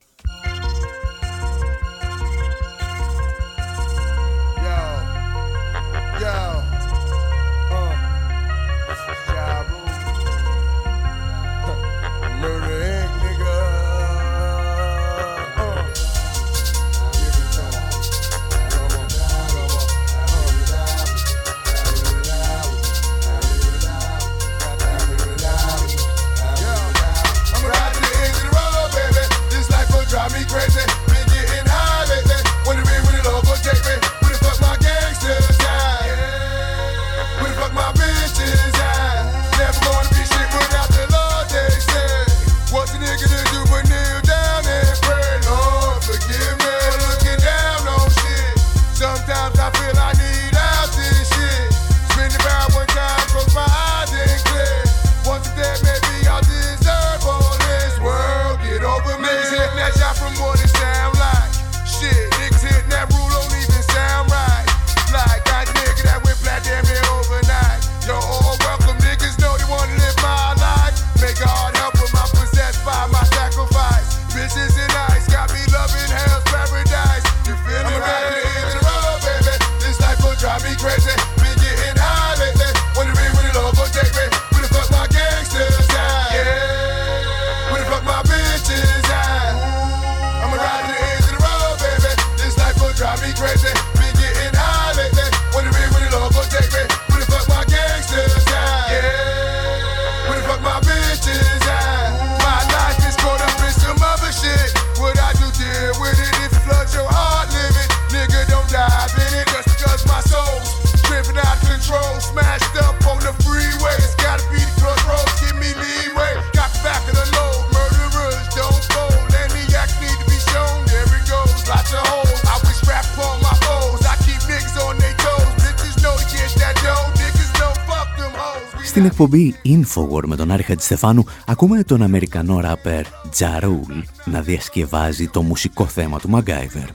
Εκπομπή 129.18 129.56
Infowar 129.66 130.24
με 130.26 130.36
τον 130.36 130.52
Άρη 130.52 130.66
Στεφάνου 130.78 131.26
ακούμε 131.46 131.84
τον 131.84 132.02
Αμερικανό 132.02 132.60
ράπερ 132.60 133.06
Τζαρούλ 133.30 134.04
να 134.26 134.42
διασκευάζει 134.42 135.28
το 135.28 135.42
μουσικό 135.42 135.86
θέμα 135.86 136.20
του 136.20 136.30
Μαγκάιβερ. 136.30 136.88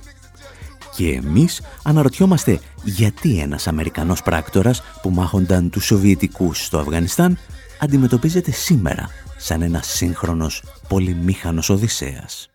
Και 0.96 1.10
εμείς 1.10 1.62
αναρωτιόμαστε 1.82 2.60
γιατί 2.84 3.38
ένας 3.38 3.66
Αμερικανός 3.66 4.22
πράκτορας 4.22 4.82
που 5.02 5.10
μάχονταν 5.10 5.70
τους 5.70 5.84
Σοβιετικούς 5.84 6.64
στο 6.64 6.78
Αφγανιστάν 6.78 7.38
αντιμετωπίζεται 7.80 8.50
σήμερα 8.50 9.08
σαν 9.36 9.62
ένας 9.62 9.86
σύγχρονος 9.86 10.62
πολυμήχανος 10.88 11.70
Οδυσσέας. 11.70 12.50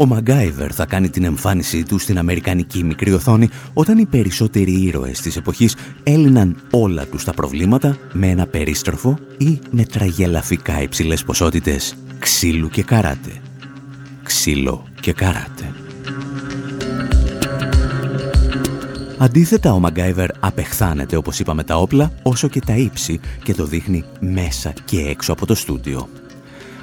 Ο 0.00 0.06
Μαγκάιβερ 0.06 0.74
θα 0.74 0.86
κάνει 0.86 1.10
την 1.10 1.24
εμφάνισή 1.24 1.82
του 1.82 1.98
στην 1.98 2.18
αμερικανική 2.18 2.84
μικρή 2.84 3.12
οθόνη 3.12 3.48
όταν 3.74 3.98
οι 3.98 4.06
περισσότεροι 4.06 4.72
ήρωες 4.72 5.20
της 5.20 5.36
εποχής 5.36 5.76
έλυναν 6.02 6.56
όλα 6.70 7.06
τους 7.06 7.24
τα 7.24 7.32
προβλήματα 7.32 7.96
με 8.12 8.26
ένα 8.26 8.46
περίστροφο 8.46 9.18
ή 9.38 9.58
με 9.70 9.84
τραγελαφικά 9.84 10.82
υψηλές 10.82 11.24
ποσότητες 11.24 11.94
ξύλου 12.18 12.68
και 12.68 12.82
καράτε. 12.82 13.30
Ξύλο 14.22 14.84
και 15.00 15.12
καράτε. 15.12 15.72
Αντίθετα, 19.18 19.72
ο 19.72 19.78
Μαγκάιβερ 19.78 20.30
απεχθάνεται, 20.40 21.16
όπως 21.16 21.38
είπαμε, 21.38 21.64
τα 21.64 21.76
όπλα, 21.76 22.12
όσο 22.22 22.48
και 22.48 22.60
τα 22.60 22.76
ύψη 22.76 23.20
και 23.42 23.54
το 23.54 23.64
δείχνει 23.64 24.04
μέσα 24.20 24.72
και 24.84 25.00
έξω 25.00 25.32
από 25.32 25.46
το 25.46 25.54
στούντιο. 25.54 26.08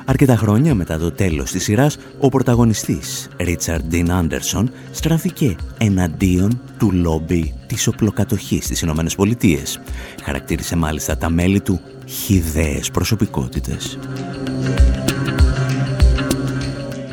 Αρκετά 0.05 0.35
χρόνια 0.35 0.75
μετά 0.75 0.97
το 0.97 1.11
τέλος 1.11 1.51
της 1.51 1.63
σειράς, 1.63 1.97
ο 2.19 2.29
πρωταγωνιστής 2.29 3.29
Ρίτσαρντ 3.37 3.85
Ντίν 3.85 4.11
Άντερσον 4.11 4.71
στράφηκε 4.91 5.55
εναντίον 5.77 6.61
του 6.77 6.91
λόμπι 6.91 7.53
της 7.67 7.87
οπλοκατοχής 7.87 8.65
στις 8.65 8.81
Ηνωμένες 8.81 9.15
Πολιτείες. 9.15 9.79
Χαρακτήρισε 10.23 10.75
μάλιστα 10.75 11.17
τα 11.17 11.29
μέλη 11.29 11.61
του 11.61 11.79
χιδαίες 12.05 12.91
προσωπικότητες. 12.91 13.97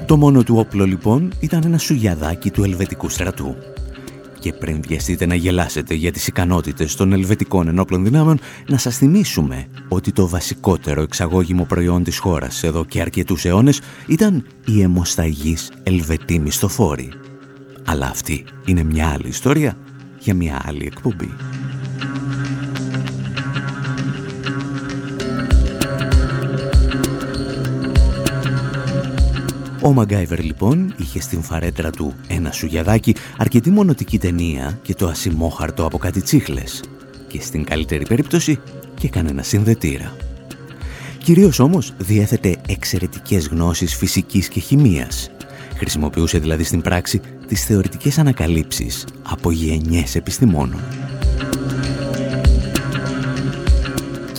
Το 0.07 0.17
μόνο 0.17 0.43
του 0.43 0.57
όπλο 0.57 0.85
λοιπόν 0.85 1.33
ήταν 1.41 1.63
ένα 1.65 1.79
σουγιαδάκι 1.79 2.51
του 2.51 2.65
ελβετικού 2.65 3.09
στρατού. 3.09 3.57
Και 4.43 4.53
πριν 4.53 4.81
βιαστείτε 4.89 5.27
να 5.27 5.35
γελάσετε 5.35 5.95
για 5.95 6.13
τις 6.13 6.27
ικανότητες 6.27 6.95
των 6.95 7.13
ελβετικών 7.13 7.69
ενόπλων 7.69 8.05
δυνάμεων, 8.05 8.39
να 8.69 8.79
σας 8.79 8.97
θυμίσουμε 8.97 9.67
ότι 9.89 10.13
το 10.13 10.29
βασικότερο 10.29 11.03
εξαγώγημο 11.03 11.65
προϊόν 11.65 12.05
της 12.05 12.19
χώρας 12.19 12.63
εδώ 12.63 12.85
και 12.85 13.01
αρκετούς 13.01 13.45
αιώνες 13.45 13.81
ήταν 14.07 14.47
η 14.67 14.83
αιμοσταγής 14.83 15.71
ελβετή 15.83 16.39
μισθοφόρη. 16.39 17.13
Αλλά 17.85 18.07
αυτή 18.07 18.45
είναι 18.65 18.83
μια 18.83 19.09
άλλη 19.09 19.29
ιστορία 19.29 19.77
για 20.19 20.35
μια 20.35 20.63
άλλη 20.65 20.85
εκπομπή. 20.87 21.31
Ο 29.85 29.93
Μαγκάιβερ 29.93 30.45
λοιπόν 30.45 30.95
είχε 30.97 31.21
στην 31.21 31.43
φαρέτρα 31.43 31.91
του 31.91 32.15
ένα 32.29 32.53
σουγιαδάκι, 32.53 33.15
αρκετή 33.37 33.71
μονοτική 33.71 34.19
ταινία 34.19 34.79
και 34.83 34.95
το 34.95 35.07
ασημόχαρτο 35.07 35.85
από 35.85 35.99
κάτι 35.99 36.21
τσίχλες. 36.21 36.83
Και 37.29 37.41
στην 37.41 37.65
καλύτερη 37.65 38.07
περίπτωση 38.07 38.59
και 38.95 39.09
κανένα 39.09 39.43
συνδετήρα. 39.43 40.17
Κυρίως 41.19 41.59
όμως 41.59 41.95
διέθετε 41.99 42.57
εξαιρετικές 42.69 43.47
γνώσεις 43.47 43.95
φυσικής 43.95 44.49
και 44.49 44.61
χημείας. 44.61 45.31
Χρησιμοποιούσε 45.77 46.39
δηλαδή 46.39 46.65
στην 46.65 46.81
πράξη 46.81 47.21
τις 47.47 47.65
θεωρητικές 47.65 48.19
ανακαλύψεις 48.19 49.07
από 49.23 49.51
γενιές 49.51 50.15
επιστημόνων. 50.15 50.81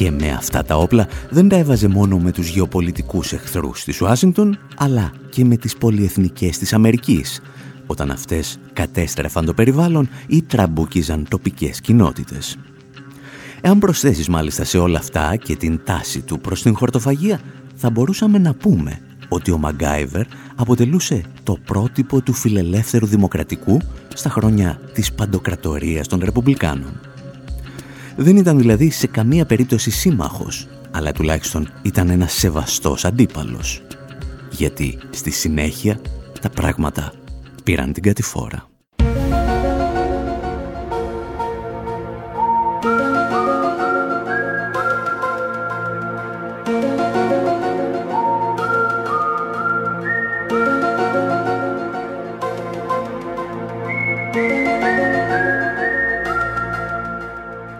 Και 0.03 0.11
με 0.11 0.31
αυτά 0.31 0.63
τα 0.63 0.77
όπλα 0.77 1.07
δεν 1.29 1.49
τα 1.49 1.55
έβαζε 1.55 1.87
μόνο 1.87 2.17
με 2.17 2.31
τους 2.31 2.47
γεωπολιτικούς 2.47 3.33
εχθρούς 3.33 3.83
της 3.83 4.01
Ουάσιγκτον, 4.01 4.59
αλλά 4.77 5.11
και 5.29 5.45
με 5.45 5.57
τις 5.57 5.77
πολυεθνικές 5.77 6.57
της 6.57 6.73
Αμερικής, 6.73 7.41
όταν 7.85 8.11
αυτές 8.11 8.59
κατέστρεφαν 8.73 9.45
το 9.45 9.53
περιβάλλον 9.53 10.09
ή 10.27 10.41
τραμπούκιζαν 10.41 11.25
τοπικές 11.29 11.81
κοινότητες. 11.81 12.57
Εάν 13.61 13.79
προσθέσεις 13.79 14.27
μάλιστα 14.27 14.63
σε 14.63 14.77
όλα 14.77 14.97
αυτά 14.97 15.35
και 15.35 15.55
την 15.55 15.79
τάση 15.83 16.21
του 16.21 16.39
προς 16.39 16.61
την 16.61 16.75
χορτοφαγία, 16.75 17.39
θα 17.75 17.89
μπορούσαμε 17.89 18.37
να 18.37 18.53
πούμε 18.53 18.99
ότι 19.27 19.51
ο 19.51 19.57
Μαγκάιβερ 19.57 20.25
αποτελούσε 20.55 21.21
το 21.43 21.57
πρότυπο 21.65 22.21
του 22.21 22.33
φιλελεύθερου 22.33 23.05
δημοκρατικού 23.05 23.81
στα 24.13 24.29
χρόνια 24.29 24.79
της 24.93 25.13
παντοκρατορίας 25.13 26.07
των 26.07 26.19
Ρεπουμπλικάνων. 26.23 27.12
Δεν 28.15 28.37
ήταν 28.37 28.57
δηλαδή 28.57 28.89
σε 28.89 29.07
καμία 29.07 29.45
περίπτωση 29.45 29.91
σύμμαχος, 29.91 30.67
αλλά 30.91 31.11
τουλάχιστον 31.11 31.69
ήταν 31.81 32.09
ένας 32.09 32.33
σεβαστός 32.33 33.05
αντίπαλος. 33.05 33.81
Γιατί 34.51 34.97
στη 35.09 35.31
συνέχεια 35.31 35.99
τα 36.41 36.49
πράγματα 36.49 37.13
πήραν 37.63 37.93
την 37.93 38.03
κατηφόρα. 38.03 38.72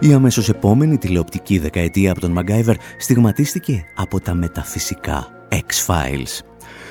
Η 0.04 0.12
αμέσως 0.12 0.48
επόμενη 0.48 0.98
τηλεοπτική 0.98 1.58
δεκαετία 1.58 2.10
από 2.10 2.20
τον 2.20 2.30
Μαγκάιβερ 2.30 2.76
στιγματίστηκε 2.98 3.84
από 3.94 4.20
τα 4.20 4.34
μεταφυσικά 4.34 5.28
X-Files. 5.48 6.40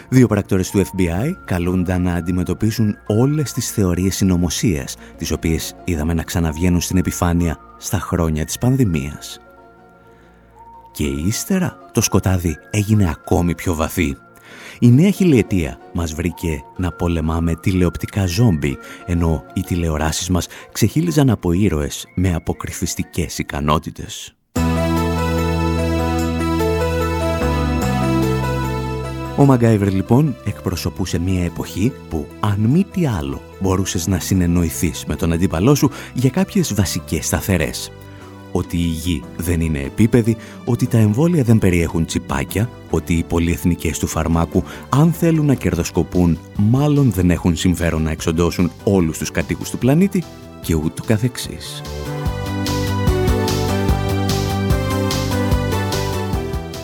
Δύο 0.10 0.28
πρακτορές 0.28 0.70
του 0.70 0.86
FBI 0.86 1.32
καλούνταν 1.46 2.02
να 2.02 2.14
αντιμετωπίσουν 2.14 2.98
όλες 3.08 3.54
τις 3.54 3.72
θεωρίες 3.72 4.16
συνωμοσίας, 4.16 4.96
τις 5.18 5.32
οποίες 5.32 5.76
είδαμε 5.84 6.14
να 6.14 6.24
ξαναβγαίνουν 6.24 6.82
στην 6.82 6.98
επιφάνεια 6.98 7.58
στα 7.78 8.00
χρόνια 8.00 8.46
της 8.46 8.58
πανδημίας. 8.58 9.40
Και 10.92 11.06
ύστερα 11.06 11.78
το 11.92 12.02
σκοτάδι 12.02 12.58
έγινε 12.70 13.10
ακόμη 13.10 13.56
πιο 13.56 13.74
βαθύ. 13.74 14.18
Η 14.80 14.88
νέα 14.88 15.10
χιλιετία 15.10 15.80
μας 15.94 16.14
βρήκε 16.14 16.64
να 16.78 16.92
πολεμάμε 16.92 17.56
τηλεοπτικά 17.56 18.26
ζόμπι, 18.26 18.78
ενώ 19.06 19.44
οι 19.54 19.62
τηλεοράσεις 19.62 20.30
μας 20.30 20.48
ξεχύλιζαν 20.72 21.30
από 21.30 21.52
ήρωες 21.52 22.08
με 22.16 22.34
αποκρυφιστικές 22.34 23.38
ικανότητες. 23.38 24.36
Ο 29.38 29.46
Μαγκάιβερ 29.46 29.94
λοιπόν 29.94 30.36
εκπροσωπούσε 30.46 31.20
μια 31.20 31.44
εποχή 31.44 31.94
που 32.10 32.28
αν 32.40 32.60
μη 32.60 32.86
τι 32.92 33.06
άλλο 33.06 33.42
μπορούσες 33.60 34.08
να 34.08 34.20
συνεννοηθείς 34.20 35.06
με 35.06 35.16
τον 35.16 35.34
αντίπαλό 35.34 35.76
σου 35.76 35.90
για 36.14 36.30
κάποιες 36.30 36.74
βασικές 36.74 37.26
σταθερές 37.26 37.92
ότι 38.54 38.78
η 38.78 38.88
γη 39.04 39.24
δεν 39.38 39.62
είναι 39.62 39.80
επίπεδη, 39.80 40.38
ότι 40.66 40.88
τα 40.88 40.98
εμβόλια 40.98 41.44
δεν 41.44 41.60
περιέχουν 41.60 42.06
τσιπάκια, 42.06 42.70
ότι 42.90 43.14
οι 43.14 43.24
πολυεθνικές 43.24 44.00
του 44.00 44.08
φαρμάκου 44.08 44.64
αν 44.90 45.12
θέλουν 45.12 45.46
να 45.46 45.54
κερδοσκοπούν 45.54 46.38
μάλλον 46.58 47.12
δεν 47.12 47.30
έχουν 47.30 47.56
συμφέρον 47.56 48.02
να 48.02 48.12
εξοντώσουν 48.12 48.72
όλους 48.84 49.18
τους 49.18 49.32
κατοίκους 49.32 49.70
του 49.70 49.78
πλανήτη 49.78 50.24
και 50.62 50.76
ούτω 50.76 51.04
καθεξής. 51.04 51.82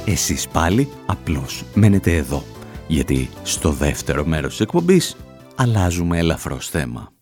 Εσείς 0.05 0.47
πάλι 0.47 0.89
απλώς 1.05 1.63
μένετε 1.73 2.15
εδώ, 2.15 2.43
γιατί 2.87 3.29
στο 3.43 3.71
δεύτερο 3.71 4.25
μέρος 4.25 4.49
της 4.49 4.59
εκπομπής 4.59 5.15
αλλάζουμε 5.55 6.17
ελαφρώς 6.17 6.69
θέμα. 6.69 7.18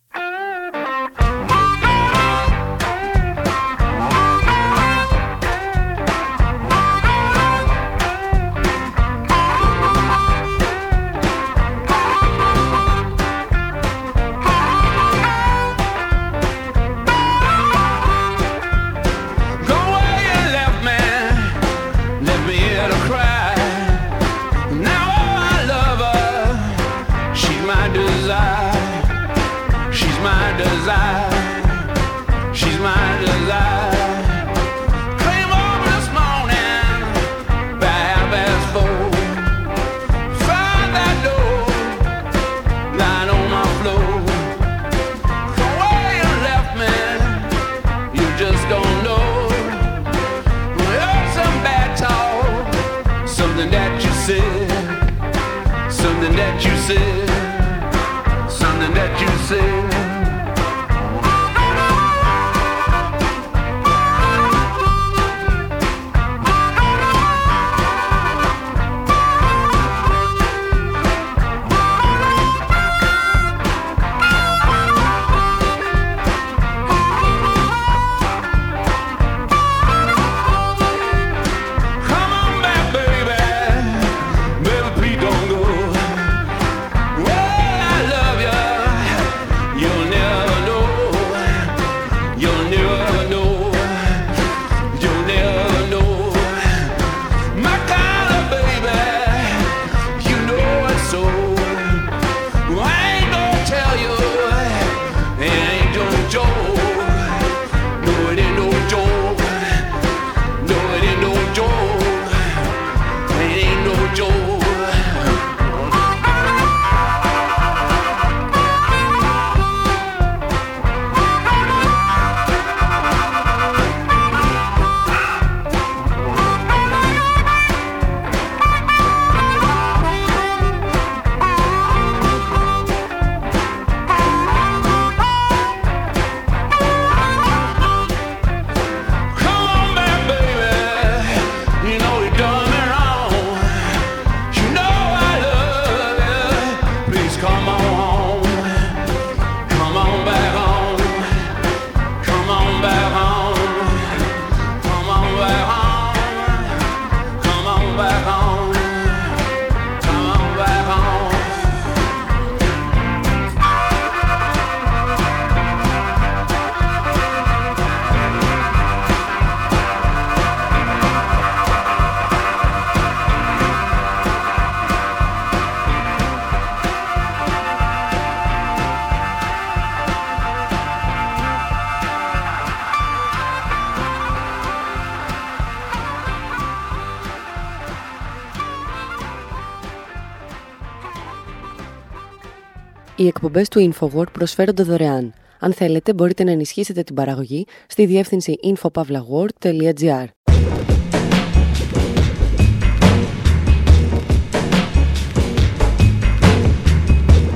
Οι 193.27 193.29
εκπομπές 193.29 193.67
του 193.67 193.93
InfoWord 193.93 194.31
προσφέρονται 194.31 194.83
δωρεάν. 194.83 195.33
Αν 195.59 195.73
θέλετε, 195.73 196.13
μπορείτε 196.13 196.43
να 196.43 196.51
ενισχύσετε 196.51 197.03
την 197.03 197.15
παραγωγή 197.15 197.65
στη 197.87 198.05
διεύθυνση 198.05 198.59
infopavlagor.gr. 198.63 200.25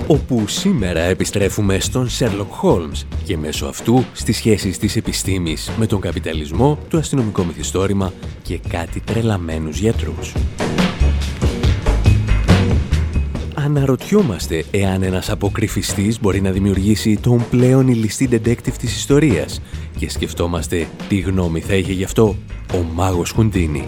όπου 0.07 0.47
σήμερα 0.47 0.99
επιστρέφουμε 0.99 1.79
στον 1.79 2.07
Sherlock 2.19 2.63
Holmes 2.63 3.05
και 3.25 3.37
μέσω 3.37 3.65
αυτού 3.65 4.05
στις 4.13 4.37
σχέσεις 4.37 4.77
της 4.77 4.95
επιστήμης 4.95 5.71
με 5.77 5.85
τον 5.85 6.01
καπιταλισμό, 6.01 6.77
το 6.89 6.97
αστυνομικό 6.97 7.43
μυθιστόρημα 7.43 8.13
και 8.43 8.59
κάτι 8.69 8.99
τρελαμένους 8.99 9.79
γιατρούς. 9.79 10.33
Αναρωτιόμαστε 13.65 14.65
εάν 14.71 15.03
ένας 15.03 15.29
αποκρυφιστής 15.29 16.19
μπορεί 16.19 16.41
να 16.41 16.51
δημιουργήσει 16.51 17.19
τον 17.21 17.45
πλέον 17.49 17.87
ηλιστή 17.87 18.29
detective 18.31 18.75
της 18.79 18.95
ιστορίας 18.95 19.61
και 19.97 20.09
σκεφτόμαστε 20.09 20.87
τι 21.07 21.19
γνώμη 21.19 21.59
θα 21.59 21.75
είχε 21.75 21.91
γι' 21.93 22.03
αυτό 22.03 22.35
ο 22.73 22.77
μάγος 22.93 23.31
Χουντίνη. 23.31 23.87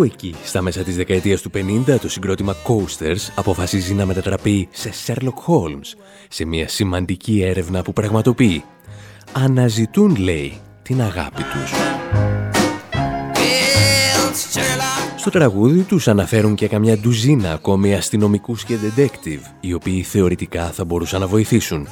Κάπου 0.00 0.12
εκεί, 0.14 0.34
στα 0.44 0.62
μέσα 0.62 0.82
της 0.82 0.96
δεκαετίας 0.96 1.42
του 1.42 1.50
50, 1.54 1.98
το 2.00 2.08
συγκρότημα 2.08 2.54
Coasters 2.66 3.32
αποφασίζει 3.34 3.94
να 3.94 4.06
μετατραπεί 4.06 4.68
σε 4.70 4.90
Sherlock 5.06 5.46
Holmes, 5.46 5.96
σε 6.28 6.44
μια 6.44 6.68
σημαντική 6.68 7.42
έρευνα 7.42 7.82
που 7.82 7.92
πραγματοποιεί. 7.92 8.64
Αναζητούν, 9.32 10.16
λέει, 10.16 10.58
την 10.82 11.00
αγάπη 11.00 11.42
τους. 11.42 11.72
Στο 15.16 15.30
τραγούδι 15.30 15.80
τους 15.82 16.08
αναφέρουν 16.08 16.54
και 16.54 16.68
καμιά 16.68 16.98
ντουζίνα 16.98 17.52
ακόμη 17.52 17.94
αστυνομικούς 17.94 18.64
και 18.64 18.76
detective, 18.96 19.54
οι 19.60 19.72
οποίοι 19.72 20.02
θεωρητικά 20.02 20.70
θα 20.70 20.84
μπορούσαν 20.84 21.20
να 21.20 21.26
βοηθήσουν. 21.26 21.88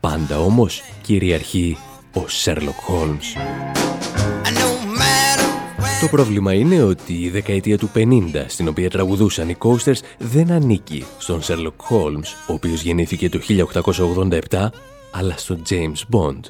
Πάντα 0.00 0.38
όμως 0.38 0.82
κυριαρχεί 1.02 1.76
ο 2.14 2.20
Sherlock 2.44 2.88
Holmes. 2.88 3.85
Το 6.00 6.08
πρόβλημα 6.08 6.52
είναι 6.52 6.82
ότι 6.82 7.12
η 7.12 7.30
δεκαετία 7.30 7.78
του 7.78 7.90
50 7.94 8.44
στην 8.46 8.68
οποία 8.68 8.90
τραγουδούσαν 8.90 9.48
οι 9.48 9.56
Coasters 9.58 9.98
δεν 10.18 10.52
ανήκει 10.52 11.04
στον 11.18 11.40
Sherlock 11.42 11.90
Holmes, 11.90 12.26
ο 12.48 12.52
οποίος 12.52 12.82
γεννήθηκε 12.82 13.28
το 13.28 13.40
1887, 14.50 14.66
αλλά 15.12 15.36
στον 15.36 15.62
James 15.68 16.16
Bond. 16.16 16.40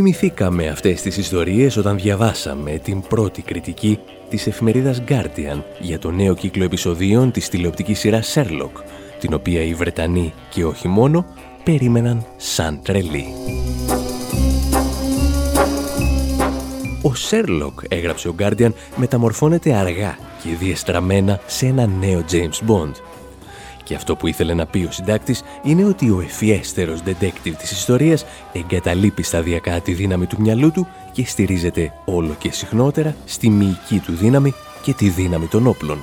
Θυμηθήκαμε 0.00 0.68
αυτές 0.68 1.02
τις 1.02 1.16
ιστορίες 1.16 1.76
όταν 1.76 1.96
διαβάσαμε 1.96 2.78
την 2.78 3.00
πρώτη 3.00 3.42
κριτική 3.42 3.98
της 4.28 4.46
εφημερίδας 4.46 5.02
Guardian 5.08 5.62
για 5.80 5.98
το 5.98 6.10
νέο 6.10 6.34
κύκλο 6.34 6.64
επεισοδίων 6.64 7.30
της 7.30 7.48
τηλεοπτικής 7.48 7.98
σειράς 7.98 8.34
Sherlock, 8.34 8.82
την 9.18 9.34
οποία 9.34 9.62
οι 9.62 9.74
Βρετανοί 9.74 10.32
και 10.50 10.64
όχι 10.64 10.88
μόνο 10.88 11.26
περίμεναν 11.64 12.26
σαν 12.36 12.80
τρελή. 12.82 13.24
Ο 17.02 17.12
Sherlock, 17.30 17.84
έγραψε 17.88 18.28
ο 18.28 18.34
Guardian, 18.38 18.72
μεταμορφώνεται 18.96 19.74
αργά 19.74 20.18
και 20.42 20.50
διεστραμμένα 20.58 21.40
σε 21.46 21.66
ένα 21.66 21.86
νέο 21.86 22.24
James 22.30 22.70
Bond, 22.70 22.92
και 23.88 23.94
αυτό 23.94 24.16
που 24.16 24.26
ήθελε 24.26 24.54
να 24.54 24.66
πει 24.66 24.78
ο 24.78 24.90
συντάκτης 24.90 25.42
είναι 25.62 25.84
ότι 25.84 26.10
ο 26.10 26.20
ευφιέστερος 26.20 27.00
detective 27.06 27.54
της 27.58 27.70
ιστορίας 27.70 28.24
εγκαταλείπει 28.52 29.22
σταδιακά 29.22 29.80
τη 29.80 29.92
δύναμη 29.92 30.26
του 30.26 30.36
μυαλού 30.40 30.72
του 30.72 30.86
και 31.12 31.26
στηρίζεται 31.26 31.92
όλο 32.04 32.34
και 32.38 32.52
συχνότερα 32.52 33.16
στη 33.24 33.48
μυϊκή 33.48 33.98
του 33.98 34.12
δύναμη 34.12 34.54
και 34.82 34.92
τη 34.92 35.08
δύναμη 35.08 35.46
των 35.46 35.66
όπλων. 35.66 35.98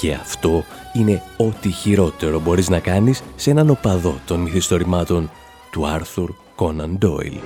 Και 0.00 0.12
αυτό 0.12 0.64
είναι 0.92 1.22
ό,τι 1.36 1.70
χειρότερο 1.70 2.40
μπορείς 2.40 2.68
να 2.68 2.78
κάνεις 2.78 3.22
σε 3.36 3.50
έναν 3.50 3.70
οπαδό 3.70 4.20
των 4.26 4.40
μυθιστορημάτων 4.40 5.30
του 5.70 5.86
Άρθουρ 5.86 6.30
Κόναν 6.54 6.98
Ντόιλ. 6.98 7.38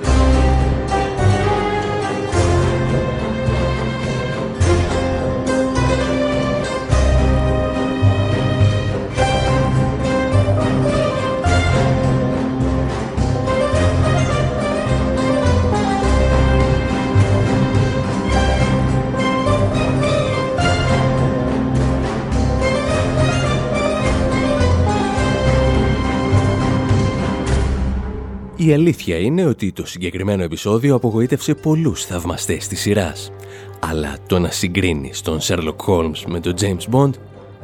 Η 28.67 28.73
αλήθεια 28.73 29.19
είναι 29.19 29.45
ότι 29.45 29.73
το 29.73 29.87
συγκεκριμένο 29.87 30.43
επεισόδιο 30.43 30.95
απογοήτευσε 30.95 31.55
πολλούς 31.55 32.05
θαυμαστές 32.05 32.69
της 32.69 32.81
σειράς. 32.81 33.33
Αλλά 33.81 34.17
το 34.27 34.39
να 34.39 34.51
συγκρίνει 34.51 35.13
τον 35.23 35.39
Sherlock 35.41 35.77
Holmes 35.87 36.23
με 36.27 36.41
τον 36.41 36.55
James 36.61 36.95
Bond 36.95 37.11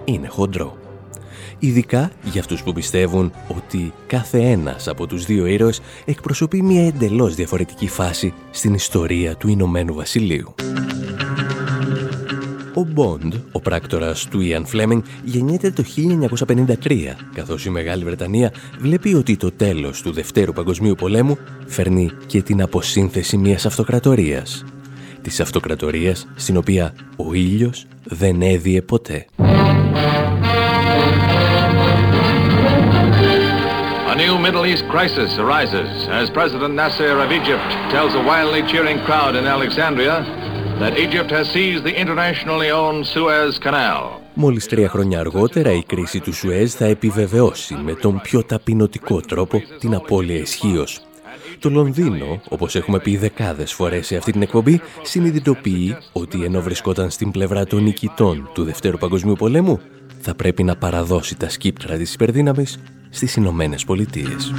είναι 0.05 0.29
χοντρό. 0.29 0.77
Ειδικά 1.59 2.11
για 2.23 2.41
αυτούς 2.41 2.63
που 2.63 2.73
πιστεύουν 2.73 3.33
ότι 3.49 3.93
κάθε 4.07 4.39
ένας 4.39 4.89
από 4.89 5.07
τους 5.07 5.25
δύο 5.25 5.47
ήρωες 5.47 5.81
εκπροσωπεί 6.05 6.63
μια 6.63 6.87
εντελώς 6.87 7.35
διαφορετική 7.35 7.89
φάση 7.89 8.35
στην 8.51 8.75
ιστορία 8.75 9.37
του 9.37 9.49
Ηνωμένου 9.49 9.95
Βασιλείου. 9.95 10.55
Ο 12.75 12.85
Μποντ, 12.85 13.35
ο 13.53 13.61
πράκτορας 13.61 14.29
του 14.29 14.41
Ιαν 14.41 14.67
Φλέμινγκ, 14.67 15.03
γεννιέται 15.25 15.71
το 15.71 15.83
1953, 15.83 17.17
καθώς 17.35 17.65
η 17.65 17.71
Μεγάλη 17.71 18.05
Βρετανία 18.05 18.53
βλέπει 18.79 19.15
ότι 19.15 19.37
το 19.37 19.51
τέλος 19.51 20.03
του 20.03 20.13
Δευτέρου 20.13 20.53
Παγκοσμίου 20.53 20.95
Πολέμου 20.95 21.39
φέρνει 21.67 22.11
και 22.27 22.43
την 22.43 22.63
αποσύνθεση 22.63 23.37
μιας 23.37 23.67
αυτοκρατορίας. 23.67 24.65
Της 25.23 25.41
αυτοκρατορίας 25.41 26.27
στην 26.35 26.57
οποία 26.57 26.95
ο 27.17 27.35
ήλιος 27.35 27.87
δεν 28.05 28.43
έδιε 28.43 28.83
ποτέ. 28.83 29.27
A 34.13 34.15
new 34.15 34.35
Middle 34.47 34.67
East 34.73 34.85
crisis 34.95 35.31
arises 35.45 35.91
as 36.21 36.27
President 36.39 36.75
Nasser 36.81 37.15
of 37.25 37.31
Egypt 37.41 37.69
tells 37.95 38.13
a 38.21 38.23
wildly 38.31 38.63
cheering 38.71 39.01
crowd 39.07 39.35
in 39.41 39.45
Alexandria 39.57 40.17
that 40.81 40.95
Egypt 41.07 41.31
has 41.31 41.47
seized 41.57 41.85
the 41.89 41.95
internationally 42.05 42.71
owned 42.71 43.05
Suez 43.07 43.59
Canal. 43.59 44.21
Μόλις 44.35 44.67
τρία 44.67 44.89
χρόνια 44.89 45.21
αργότερα 45.21 45.73
η 45.73 45.83
κρίση 45.83 46.21
του 46.21 46.35
Σουέζ 46.35 46.73
θα 46.73 46.85
επιβεβαιώσει 46.85 47.75
με 47.75 47.95
τον 47.95 48.21
πιο 48.21 48.45
ταπεινωτικό 48.45 49.21
τρόπο 49.21 49.63
την 49.79 49.95
απώλεια 49.95 50.37
ισχύως. 50.37 51.01
Το 51.59 51.71
Λονδίνο, 51.71 52.41
όπως 52.49 52.75
έχουμε 52.75 52.99
πει 52.99 53.17
δεκάδες 53.17 53.73
φορές 53.73 54.07
σε 54.07 54.17
αυτή 54.17 54.33
την 54.33 54.43
εκπομπή, 54.43 54.81
συνειδητοποιεί 55.03 55.97
ότι 56.13 56.45
ενώ 56.45 56.61
βρισκόταν 56.61 57.11
στην 57.11 57.31
πλευρά 57.31 57.67
των 57.67 57.83
νικητών 57.83 58.51
του 58.55 58.65
Δευτέρου 58.65 58.99
Παγκοσμίου 58.99 59.35
Πολέμου, 59.35 59.81
θα 60.21 60.35
πρέπει 60.35 60.63
να 60.63 60.77
παραδώσει 60.77 61.37
τα 61.37 61.49
σκύπτρα 61.49 61.97
της 61.97 62.15
υπερδύναμης 62.15 62.79
στις 63.11 63.37
Ηνωμένες 63.37 63.85
Πολιτείες. 63.85 64.53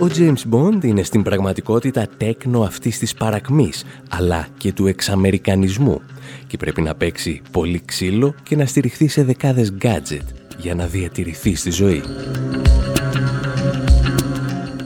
Ο 0.00 0.06
James 0.16 0.54
Bond 0.54 0.84
είναι 0.84 1.02
στην 1.02 1.22
πραγματικότητα 1.22 2.06
τέκνο 2.16 2.60
αυτής 2.60 2.98
της 2.98 3.14
παρακμής, 3.14 3.84
αλλά 4.08 4.46
και 4.58 4.72
του 4.72 4.86
εξαμερικανισμού 4.86 6.00
και 6.46 6.56
πρέπει 6.56 6.82
να 6.82 6.94
παίξει 6.94 7.42
πολύ 7.50 7.82
ξύλο 7.84 8.34
και 8.42 8.56
να 8.56 8.66
στηριχθεί 8.66 9.08
σε 9.08 9.22
δεκάδες 9.22 9.72
gadget 9.82 10.24
για 10.58 10.74
να 10.74 10.86
διατηρηθεί 10.86 11.54
στη 11.54 11.70
ζωή. 11.70 12.02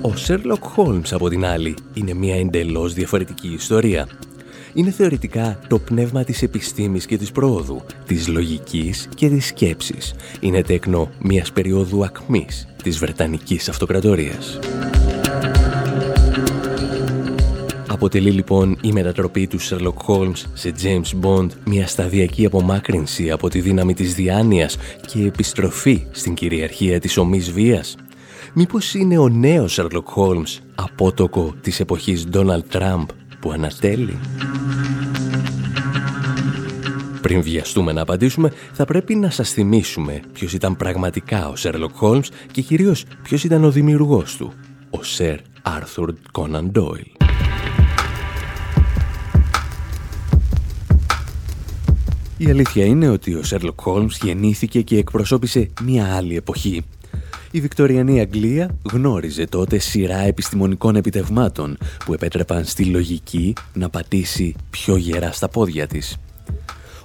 Ο 0.02 0.12
Sherlock 0.26 0.76
Holmes 0.76 1.10
από 1.10 1.28
την 1.28 1.44
άλλη 1.44 1.74
είναι 1.94 2.14
μια 2.14 2.36
εντελώς 2.36 2.94
διαφορετική 2.94 3.48
ιστορία. 3.48 4.08
Είναι 4.74 4.90
θεωρητικά 4.90 5.58
το 5.68 5.78
πνεύμα 5.78 6.24
της 6.24 6.42
επιστήμης 6.42 7.06
και 7.06 7.16
της 7.16 7.32
πρόοδου, 7.32 7.82
της 8.06 8.28
λογικής 8.28 9.08
και 9.14 9.28
της 9.28 9.46
σκέψης. 9.46 10.14
Είναι 10.40 10.62
τέκνο 10.62 11.10
μιας 11.18 11.52
περίοδου 11.52 12.04
ακμής 12.04 12.68
της 12.82 12.98
Βρετανικής 12.98 13.68
Αυτοκρατορίας. 13.68 14.58
Αποτελεί 17.88 18.30
λοιπόν 18.30 18.78
η 18.82 18.92
μετατροπή 18.92 19.46
του 19.46 19.60
Sherlock 19.60 20.06
Holmes 20.06 20.42
σε 20.52 20.74
James 20.82 21.26
Bond 21.26 21.48
μια 21.64 21.86
σταδιακή 21.86 22.46
απομάκρυνση 22.46 23.30
από 23.30 23.48
τη 23.48 23.60
δύναμη 23.60 23.94
της 23.94 24.14
διάνοιας 24.14 24.76
και 25.06 25.24
επιστροφή 25.24 26.06
στην 26.10 26.34
κυριαρχία 26.34 27.00
της 27.00 27.16
ομής 27.16 27.52
βίας. 27.52 27.96
Μήπως 28.52 28.94
είναι 28.94 29.18
ο 29.18 29.28
νέος 29.28 29.80
Sherlock 29.80 30.14
Holmes 30.16 30.58
απότοκο 30.74 31.54
της 31.60 31.80
εποχής 31.80 32.26
Donald 32.32 32.62
Trump 32.72 33.04
που 33.40 33.52
ανατέλει; 33.52 34.18
Πριν 37.32 37.44
βιαστούμε 37.44 37.92
να 37.92 38.00
απαντήσουμε, 38.00 38.52
θα 38.72 38.84
πρέπει 38.84 39.14
να 39.14 39.30
σας 39.30 39.50
θυμίσουμε 39.50 40.20
ποιος 40.32 40.52
ήταν 40.52 40.76
πραγματικά 40.76 41.48
ο 41.48 41.52
Sherlock 41.58 42.00
Holmes 42.00 42.24
και 42.52 42.62
κυρίως 42.62 43.04
ποιος 43.22 43.44
ήταν 43.44 43.64
ο 43.64 43.70
δημιουργός 43.70 44.36
του, 44.36 44.52
ο 44.90 44.98
Sir 45.18 45.36
Arthur 45.62 46.08
Conan 46.32 46.70
Doyle. 46.72 47.26
Η 52.36 52.50
αλήθεια 52.50 52.84
είναι 52.84 53.08
ότι 53.08 53.34
ο 53.34 53.42
Σέρλοκ 53.42 53.80
Χόλμς 53.80 54.18
γεννήθηκε 54.22 54.80
και 54.82 54.96
εκπροσώπησε 54.96 55.68
μια 55.82 56.14
άλλη 56.16 56.36
εποχή. 56.36 56.82
Η 57.50 57.60
Βικτοριανή 57.60 58.20
Αγγλία 58.20 58.76
γνώριζε 58.92 59.46
τότε 59.46 59.78
σειρά 59.78 60.18
επιστημονικών 60.18 60.96
επιτευγμάτων 60.96 61.78
που 62.04 62.14
επέτρεπαν 62.14 62.64
στη 62.64 62.84
λογική 62.84 63.52
να 63.72 63.88
πατήσει 63.88 64.54
πιο 64.70 64.96
γερά 64.96 65.32
στα 65.32 65.48
πόδια 65.48 65.86
της. 65.86 66.16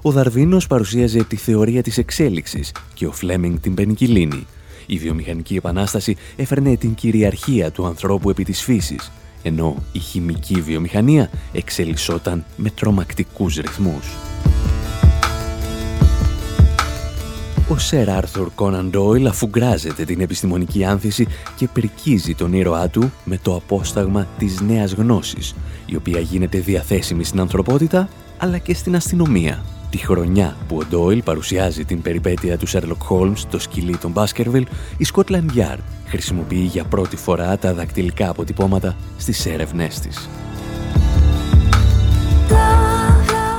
Ο 0.08 0.12
Δαρβίνος 0.12 0.67
παρουσίαζε 0.67 1.24
τη 1.24 1.36
θεωρία 1.36 1.82
της 1.82 1.98
εξέλιξης 1.98 2.72
και 2.93 3.06
ο 3.06 3.12
Φλέμινγκ 3.12 3.58
την 3.62 3.74
πενικυλίνη. 3.74 4.48
Η 4.86 4.98
βιομηχανική 4.98 5.56
επανάσταση 5.56 6.15
έφερνε 6.36 6.76
την 6.76 6.96
κυριαρχία 6.96 7.72
του 7.72 7.86
ανθρώπου 7.86 8.30
επί 8.30 8.43
της 8.43 8.62
φύσης, 8.62 9.12
ενώ 9.43 9.84
η 9.91 10.00
χημική 10.00 10.62
βιομηχανία 10.62 11.30
εξελισσόταν 11.52 12.46
με 12.56 12.70
τρομακτικούς 12.70 13.56
ρυθμούς. 13.56 14.15
Ο 17.70 17.78
Σερ 17.78 18.10
Άρθουρ 18.10 18.50
Κόναν 18.56 18.89
Ντόιλ 18.89 19.28
αφουγκράζεται 19.28 20.06
την 20.06 20.22
επιστημονική 20.22 20.86
άνθηση 20.86 21.28
και 21.56 21.67
πρικίζει 21.67 22.36
τον 22.36 22.54
ήρωά 22.54 22.89
του 22.89 23.12
με 23.24 23.39
το 23.41 23.56
απόσταγμα 23.56 24.28
της 24.38 24.62
νέας 24.62 24.91
γνώσης, 24.91 25.56
η 25.86 25.96
οποία 25.96 26.20
γίνεται 26.20 26.60
διαθέσιμη 26.60 27.24
στην 27.24 27.39
ανθρωπότητα 27.39 28.10
αλλά 28.38 28.58
και 28.58 28.74
στην 28.74 28.96
αστυνομία. 28.96 29.63
Τη 29.89 29.97
χρονιά 29.97 30.56
που 30.67 30.78
ο 30.78 30.86
Ντόιλ 30.89 31.23
παρουσιάζει 31.23 31.86
την 31.86 32.02
περιπέτεια 32.02 32.58
του 32.58 32.67
Σέρλοκ 32.67 33.02
Χόλμς 33.04 33.41
στο 33.41 33.60
σκυλί 33.60 33.97
των 33.97 34.12
Μπάσκερβιλ, 34.12 34.67
η 34.97 35.06
Scotland 35.13 35.58
Yard 35.58 35.80
χρησιμοποιεί 36.06 36.56
για 36.56 36.84
πρώτη 36.84 37.17
φορά 37.17 37.58
τα 37.58 37.73
δακτυλικά 37.73 38.30
αποτυπώματα 38.30 38.95
στις 39.17 39.45
έρευνές 39.45 40.00
της. 40.00 40.30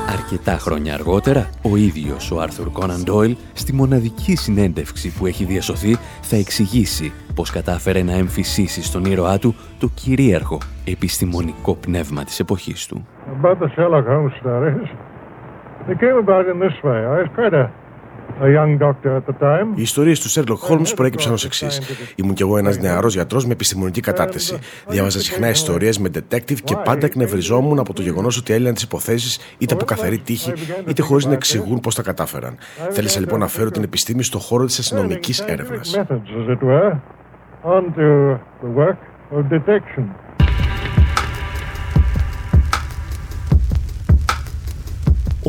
Αρκετά 0.09 0.59
χρόνια 0.59 0.95
αργότερα, 0.95 1.51
ο 1.63 1.77
ίδιος 1.77 2.31
ο 2.31 2.41
Άρθουρ 2.41 2.69
Κόναν 2.69 3.03
Ντόιλ, 3.05 3.37
στη 3.53 3.75
μοναδική 3.75 4.37
συνέντευξη 4.37 5.13
που 5.19 5.27
έχει 5.27 5.45
διασωθεί, 5.45 5.97
θα 6.23 6.37
εξηγήσει 6.37 7.13
πως 7.35 7.51
κατάφερε 7.51 8.03
να 8.03 8.13
εμφυσίσει 8.13 8.83
στον 8.83 9.05
ήρωά 9.05 9.39
του 9.39 9.55
το 9.79 9.89
κυρίαρχο 9.95 10.59
επιστημονικό 10.85 11.75
πνεύμα 11.75 12.25
της 12.25 12.41
εποχής 12.41 12.87
του. 12.87 13.07
Οι 19.75 19.83
ιστορίες 19.83 20.21
του 20.21 20.29
Sherlock 20.31 20.71
Holmes 20.71 20.93
προέκυψαν 20.97 21.33
ως 21.33 21.45
εξής. 21.45 21.81
Ήμουν 22.17 22.35
κι 22.35 22.43
εγώ 22.43 22.59
ένας 22.59 22.79
νεαρός 22.79 23.15
γιατρός 23.15 23.47
με 23.47 23.53
επιστημονική 23.53 24.01
κατάρτιση. 24.01 24.59
Διάβαζα 24.89 25.21
συχνά 25.21 25.49
ιστορίες 25.49 25.99
με 25.99 26.11
detective 26.15 26.61
και 26.65 26.77
πάντα 26.85 27.07
εκνευριζόμουν 27.07 27.79
από 27.79 27.93
το 27.93 28.03
γεγονός 28.03 28.39
ότι 28.39 28.53
έλυναν 28.53 28.75
τις 28.75 28.83
υποθέσεις 28.83 29.57
είτε 29.59 29.75
από 29.75 29.85
καθαρή 29.85 30.19
τύχη 30.19 30.53
είτε 30.89 31.03
χωρίς 31.03 31.27
να 31.27 31.33
εξηγούν 31.33 31.81
πώς 31.81 31.95
τα 31.95 32.03
κατάφεραν. 32.03 32.57
Θέλησα 32.91 33.21
λοιπόν 33.21 33.39
να 33.39 33.47
φέρω 33.47 33.71
την 33.71 33.83
επιστήμη 33.83 34.23
στο 34.23 34.39
χώρο 34.39 34.65
της 34.65 34.79
αστυνομικής 34.79 35.41
έρευνας. 35.41 36.01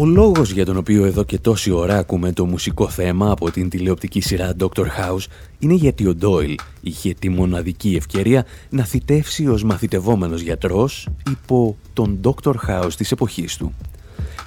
Ο 0.01 0.05
λόγος 0.05 0.51
για 0.51 0.65
τον 0.65 0.77
οποίο 0.77 1.05
εδώ 1.05 1.23
και 1.23 1.39
τόση 1.39 1.71
ώρα 1.71 1.97
ακούμε 1.97 2.31
το 2.31 2.45
μουσικό 2.45 2.87
θέμα 2.87 3.31
από 3.31 3.51
την 3.51 3.69
τηλεοπτική 3.69 4.21
σειρά 4.21 4.51
Dr. 4.59 4.83
House 4.83 5.25
είναι 5.59 5.73
γιατί 5.73 6.07
ο 6.07 6.15
Ντόιλ 6.15 6.55
είχε 6.81 7.13
τη 7.13 7.29
μοναδική 7.29 7.95
ευκαιρία 7.95 8.45
να 8.69 8.83
θητεύσει 8.83 9.47
ως 9.47 9.63
μαθητευόμενος 9.63 10.41
γιατρός 10.41 11.07
υπό 11.29 11.75
τον 11.93 12.19
Dr. 12.23 12.53
House 12.67 12.93
της 12.97 13.11
εποχής 13.11 13.57
του. 13.57 13.73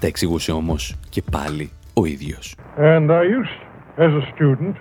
Τα 0.01 0.07
εξηγούσε 0.07 0.53
όμως 0.53 0.95
και 1.09 1.23
πάλι 1.31 1.71
ο 1.95 2.05
ίδιος. 2.05 2.55
And 2.79 3.11
I 3.11 3.23
used, 3.23 3.59
as 3.99 4.13
a 4.21 4.25
student, 4.35 4.75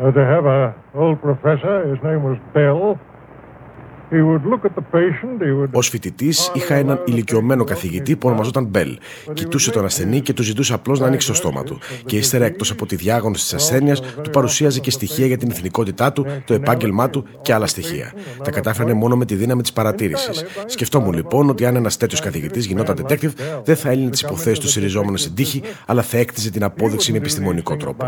uh, 0.00 0.12
to 0.12 0.22
have 0.34 0.46
a 0.46 0.74
old 0.94 1.18
professor, 1.20 1.74
his 1.92 2.00
name 2.08 2.22
was 2.28 2.38
Bell, 2.54 2.98
Ω 5.72 5.80
φοιτητής, 5.80 6.52
είχα 6.54 6.74
έναν 6.74 7.02
ηλικιωμένο 7.04 7.64
καθηγητή 7.64 8.16
που 8.16 8.28
ονομαζόταν 8.28 8.64
Μπέλ. 8.64 8.98
Κοιτούσε 9.32 9.70
τον 9.70 9.84
ασθενή 9.84 10.20
και 10.20 10.32
του 10.32 10.42
ζητούσε 10.42 10.74
απλώς 10.74 11.00
να 11.00 11.06
ανοίξει 11.06 11.26
το 11.26 11.34
στόμα 11.34 11.62
του. 11.62 11.78
Και 12.04 12.16
ύστερα, 12.16 12.44
εκτός 12.44 12.70
από 12.70 12.86
τη 12.86 12.96
διάγνωση 12.96 13.42
της 13.42 13.54
ασθένειας, 13.54 14.00
του 14.00 14.30
παρουσίαζε 14.30 14.80
και 14.80 14.90
στοιχεία 14.90 15.26
για 15.26 15.36
την 15.36 15.50
εθνικότητά 15.50 16.12
του, 16.12 16.26
το 16.44 16.54
επάγγελμά 16.54 17.10
του 17.10 17.24
και 17.42 17.54
άλλα 17.54 17.66
στοιχεία. 17.66 18.12
Τα 18.44 18.50
κατάφερε 18.50 18.94
μόνο 18.94 19.16
με 19.16 19.24
τη 19.24 19.34
δύναμη 19.34 19.62
της 19.62 19.72
παρατήρησης. 19.72 20.44
Σκεφτόμουν 20.66 21.12
λοιπόν 21.12 21.48
ότι 21.48 21.66
αν 21.66 21.76
ένας 21.76 21.96
τέτοιος 21.96 22.20
καθηγητής 22.20 22.66
γινόταν 22.66 22.96
detective, 23.02 23.32
δεν 23.64 23.76
θα 23.76 23.90
έλυνε 23.90 24.10
τις 24.10 24.22
υποθέσεις 24.22 24.58
του 24.58 24.68
συριζόμενο 24.68 25.16
στην 25.16 25.34
τύχη, 25.34 25.62
αλλά 25.86 26.02
θα 26.02 26.18
έκτιζε 26.18 26.50
την 26.50 26.64
απόδειξη 26.64 27.12
με 27.12 27.18
επιστημονικό 27.18 27.76
τρόπο. 27.76 28.06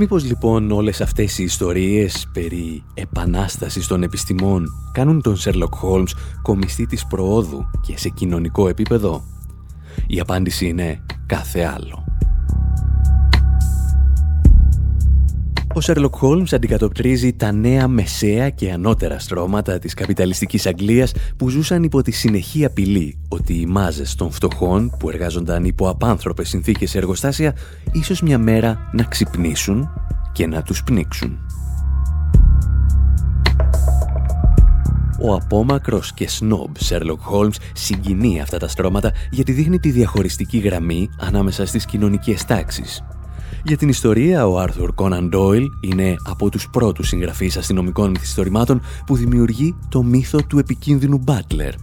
Μήπως 0.00 0.24
λοιπόν 0.24 0.70
όλες 0.70 1.00
αυτές 1.00 1.38
οι 1.38 1.42
ιστορίες 1.42 2.28
περί 2.32 2.84
επανάστασης 2.94 3.86
των 3.86 4.02
επιστημών 4.02 4.66
κάνουν 4.92 5.22
τον 5.22 5.36
Σέρλοκ 5.36 5.74
Χόλμς 5.74 6.14
κομιστή 6.42 6.86
της 6.86 7.06
προόδου 7.06 7.70
και 7.80 7.98
σε 7.98 8.08
κοινωνικό 8.08 8.68
επίπεδο; 8.68 9.24
Η 10.06 10.20
απάντηση 10.20 10.66
είναι 10.66 11.04
κάθε 11.26 11.62
άλλο. 11.64 12.04
Ο 15.78 15.80
Σέρλοκ 15.80 16.14
Χόλμς 16.16 16.52
αντικατοπτρίζει 16.52 17.32
τα 17.32 17.52
νέα 17.52 17.88
μεσαία 17.88 18.50
και 18.50 18.72
ανώτερα 18.72 19.18
στρώματα 19.18 19.78
της 19.78 19.94
καπιταλιστικής 19.94 20.66
Αγγλίας 20.66 21.12
που 21.36 21.48
ζούσαν 21.48 21.82
υπό 21.82 22.02
τη 22.02 22.10
συνεχή 22.10 22.64
απειλή 22.64 23.18
ότι 23.28 23.54
οι 23.60 23.66
μάζες 23.66 24.14
των 24.14 24.30
φτωχών 24.30 24.96
που 24.98 25.08
εργάζονταν 25.08 25.64
υπό 25.64 25.88
απάνθρωπες 25.88 26.48
συνθήκες 26.48 26.90
σε 26.90 26.98
εργοστάσια 26.98 27.54
ίσως 27.92 28.22
μια 28.22 28.38
μέρα 28.38 28.90
να 28.92 29.02
ξυπνήσουν 29.02 29.88
και 30.32 30.46
να 30.46 30.62
τους 30.62 30.82
πνίξουν. 30.82 31.38
Ο 35.20 35.34
απόμακρος 35.34 36.12
και 36.12 36.28
σνόμπ 36.28 36.76
Sherlock 36.88 37.32
Holmes 37.32 37.56
συγκινεί 37.72 38.40
αυτά 38.40 38.58
τα 38.58 38.68
στρώματα 38.68 39.12
γιατί 39.30 39.52
δείχνει 39.52 39.78
τη 39.78 39.90
διαχωριστική 39.90 40.58
γραμμή 40.58 41.08
ανάμεσα 41.18 41.66
στις 41.66 41.84
κοινωνικές 41.84 42.44
τάξεις. 42.44 43.02
Για 43.64 43.76
την 43.76 43.88
ιστορία, 43.88 44.46
ο 44.46 44.58
Άρθουρ 44.58 44.94
Κόναν 44.94 45.28
Ντόιλ 45.28 45.70
είναι 45.80 46.16
από 46.24 46.50
τους 46.50 46.68
πρώτους 46.70 47.08
συγγραφείς 47.08 47.56
αστυνομικών 47.56 48.10
μυθιστορημάτων 48.10 48.80
που 49.06 49.16
δημιουργεί 49.16 49.76
το 49.88 50.02
μύθο 50.02 50.42
του 50.42 50.58
επικίνδυνου 50.58 51.18
Μπάτλερ, 51.18 51.74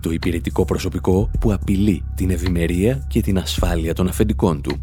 το 0.00 0.10
υπηρετικό 0.10 0.64
προσωπικό 0.64 1.30
που 1.40 1.52
απειλεί 1.52 2.04
την 2.14 2.30
ευημερία 2.30 3.06
και 3.08 3.20
την 3.20 3.38
ασφάλεια 3.38 3.94
των 3.94 4.08
αφεντικών 4.08 4.62
του. 4.62 4.80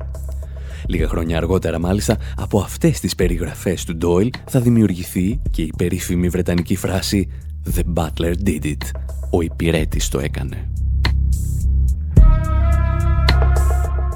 Λίγα 0.88 1.08
χρόνια 1.08 1.38
αργότερα 1.38 1.80
μάλιστα 1.80 2.18
από 2.36 2.60
αυτές 2.60 3.00
τις 3.00 3.16
περιγραφές 3.16 3.84
του 3.84 3.96
Ντόιλ 3.96 4.30
θα 4.48 4.60
δημιουργηθεί 4.60 5.42
και 5.52 5.62
η 5.62 5.74
περίφημη 5.78 6.30
βρετανική 6.30 6.76
φράση 6.76 7.30
«The 7.76 7.84
butler 7.94 8.34
did 8.46 8.64
it». 8.64 8.84
Ο 9.32 9.42
υπηρέτης 9.42 10.10
το 10.10 10.20
έκανε. 10.20 10.75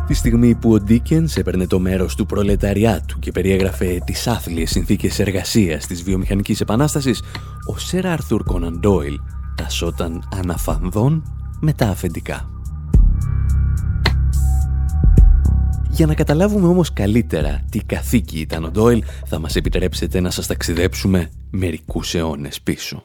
Τη 0.09 0.15
στιγμή 0.15 0.55
που 0.55 0.71
ο 0.71 0.79
Ντίκενς 0.79 1.37
έπαιρνε 1.37 1.67
το 1.67 1.79
μέρος 1.79 2.15
του 2.15 2.25
προλεταριάτου 2.25 3.19
και 3.19 3.31
περιέγραφε 3.31 4.01
τις 4.05 4.27
άθλιες 4.27 4.69
συνθήκες 4.69 5.19
εργασίας 5.19 5.87
της 5.87 6.03
βιομηχανικής 6.03 6.61
επανάστασης, 6.61 7.21
ο 7.65 7.77
Σερ 7.77 8.05
Άρθουρ 8.07 8.43
Κόναν 8.43 8.79
Ντόιλ 8.79 9.19
τασόταν 9.55 10.29
αναφανδόν 10.35 11.23
με 11.59 11.73
τα 11.73 11.87
αφεντικά. 11.87 12.49
Για 15.89 16.05
να 16.05 16.13
καταλάβουμε 16.13 16.67
όμως 16.67 16.93
καλύτερα 16.93 17.61
τι 17.69 17.79
καθήκη 17.79 18.39
ήταν 18.39 18.63
ο 18.63 18.69
Ντόιλ, 18.69 19.03
θα 19.25 19.39
μας 19.39 19.55
επιτρέψετε 19.55 20.19
να 20.19 20.29
σας 20.29 20.47
ταξιδέψουμε 20.47 21.29
μερικούς 21.49 22.15
αιώνες 22.15 22.61
πίσω. 22.61 23.03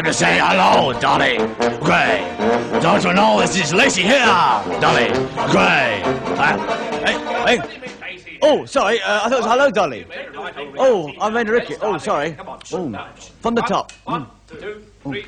Time 0.00 0.06
to 0.06 0.14
say 0.14 0.38
hello, 0.38 0.98
Dolly 0.98 1.36
Gray. 1.80 2.24
Don't 2.80 3.04
you 3.04 3.12
know 3.12 3.38
this 3.38 3.54
is 3.56 3.74
Lacey 3.74 4.02
here, 4.02 4.24
Dolly 4.80 5.08
Gray? 5.52 6.00
Uh, 6.40 6.56
hey, 7.04 7.58
hey. 7.58 8.38
Oh, 8.40 8.64
sorry, 8.64 9.02
uh, 9.02 9.26
I 9.26 9.28
thought 9.28 9.32
it 9.32 9.36
was 9.36 9.46
hello, 9.46 9.70
Dolly. 9.70 10.06
Oh, 10.78 11.12
I 11.20 11.28
made 11.28 11.48
a 11.50 11.52
Ricky. 11.52 11.74
Oh, 11.82 11.98
sorry. 11.98 12.34
Oh, 12.72 13.10
from 13.40 13.54
the 13.54 13.62
top. 13.62 13.92
One, 14.04 14.26
two, 14.48 14.82
three. 15.02 15.26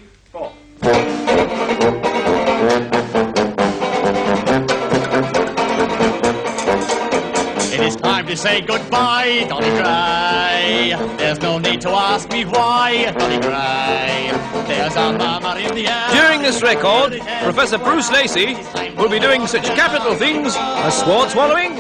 It 7.82 7.86
is 7.86 7.96
time 7.96 8.28
to 8.28 8.36
say 8.36 8.60
goodbye, 8.60 9.44
Dolly 9.48 9.70
Gray. 9.70 10.94
There's 11.18 11.40
no 11.40 11.58
need 11.58 11.80
to 11.80 11.88
ask 11.88 12.30
me 12.30 12.44
why, 12.44 13.10
Dolly 13.10 13.40
Gray. 13.40 14.30
There's 14.68 14.94
a 14.94 15.10
murmur 15.12 15.58
in 15.58 15.74
the 15.74 15.88
air. 15.88 16.08
During 16.12 16.42
this 16.42 16.62
record, 16.62 17.20
Professor 17.42 17.78
Bruce 17.78 18.08
Lacey 18.12 18.54
will 18.96 19.08
be 19.08 19.18
doing 19.18 19.48
such 19.48 19.64
capital 19.64 20.14
things 20.14 20.54
as 20.56 20.96
sword 20.96 21.30
swallowing, 21.30 21.74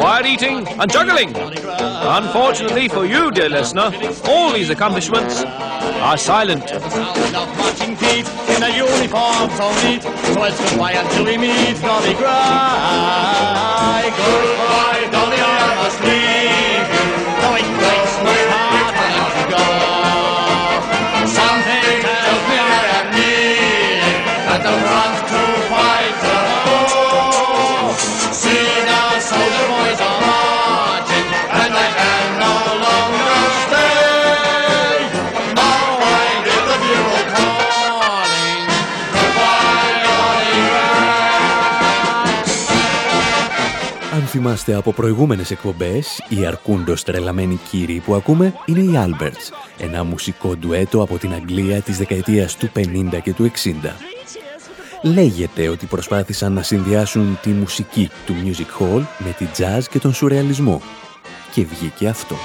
fire 0.00 0.24
eating, 0.24 0.66
and 0.66 0.90
juggling. 0.90 1.34
Unfortunately 1.36 2.88
for 2.88 3.04
you, 3.04 3.30
dear 3.30 3.50
listener, 3.50 3.92
all 4.24 4.54
these 4.54 4.70
accomplishments 4.70 5.42
are 5.44 6.16
silent. 6.16 6.64
Marching 7.72 7.96
feet 7.96 8.28
in 8.54 8.62
a 8.62 8.68
uniform 8.68 9.48
so 9.56 9.72
neat. 9.82 10.02
So 10.02 10.44
it's 10.44 10.60
goodbye 10.60 10.92
until 10.92 11.24
we 11.24 11.38
meet, 11.38 11.80
Dolly 11.80 12.12
Gray. 12.12 12.28
Goodbye, 14.12 15.08
Dolly, 15.10 15.38
I 15.40 15.74
must 15.82 16.00
leave 16.04 16.41
θυμάστε 44.52 44.74
από 44.74 44.92
προηγούμενες 44.92 45.50
εκπομπές, 45.50 46.24
οι 46.28 46.46
αρκούντος 46.46 47.02
τρελαμένοι 47.02 47.60
κύριοι 47.70 48.02
που 48.04 48.14
ακούμε 48.14 48.54
είναι 48.66 48.80
οι 48.80 48.92
Alberts, 48.94 49.52
ένα 49.78 50.04
μουσικό 50.04 50.56
ντουέτο 50.56 51.02
από 51.02 51.18
την 51.18 51.32
Αγγλία 51.32 51.80
της 51.80 51.98
δεκαετίας 51.98 52.56
του 52.56 52.70
50 52.76 53.20
και 53.22 53.32
του 53.32 53.44
60. 53.44 53.96
Λέγεται 55.02 55.68
ότι 55.68 55.86
προσπάθησαν 55.86 56.52
να 56.52 56.62
συνδυάσουν 56.62 57.38
τη 57.42 57.50
μουσική 57.50 58.10
του 58.26 58.34
music 58.44 58.82
hall 58.82 59.02
με 59.18 59.34
τη 59.38 59.46
jazz 59.58 59.82
και 59.90 59.98
τον 59.98 60.14
σουρεαλισμό. 60.14 60.82
Και 61.52 61.64
βγήκε 61.64 62.08
αυτό. 62.08 62.36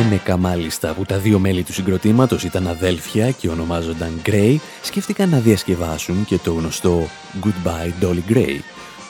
Ένεκα 0.00 0.36
μάλιστα 0.36 0.94
που 0.94 1.04
τα 1.04 1.18
δύο 1.18 1.38
μέλη 1.38 1.62
του 1.62 1.72
συγκροτήματος 1.72 2.44
ήταν 2.44 2.66
αδέλφια 2.66 3.30
και 3.30 3.48
ονομάζονταν 3.48 4.22
Gray, 4.26 4.56
σκέφτηκαν 4.82 5.28
να 5.28 5.38
διασκευάσουν 5.38 6.24
και 6.24 6.38
το 6.38 6.52
γνωστό 6.52 7.08
Goodbye 7.44 8.04
Dolly 8.04 8.32
Gray, 8.32 8.58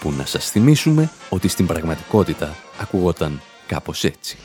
που 0.01 0.13
να 0.13 0.27
σας 0.27 0.51
θυμίσουμε 0.51 1.11
ότι 1.29 1.49
στην 1.49 1.67
πραγματικότητα 1.67 2.57
ακουγόταν 2.81 3.41
κάπως 3.67 4.05
έτσι. 4.05 4.37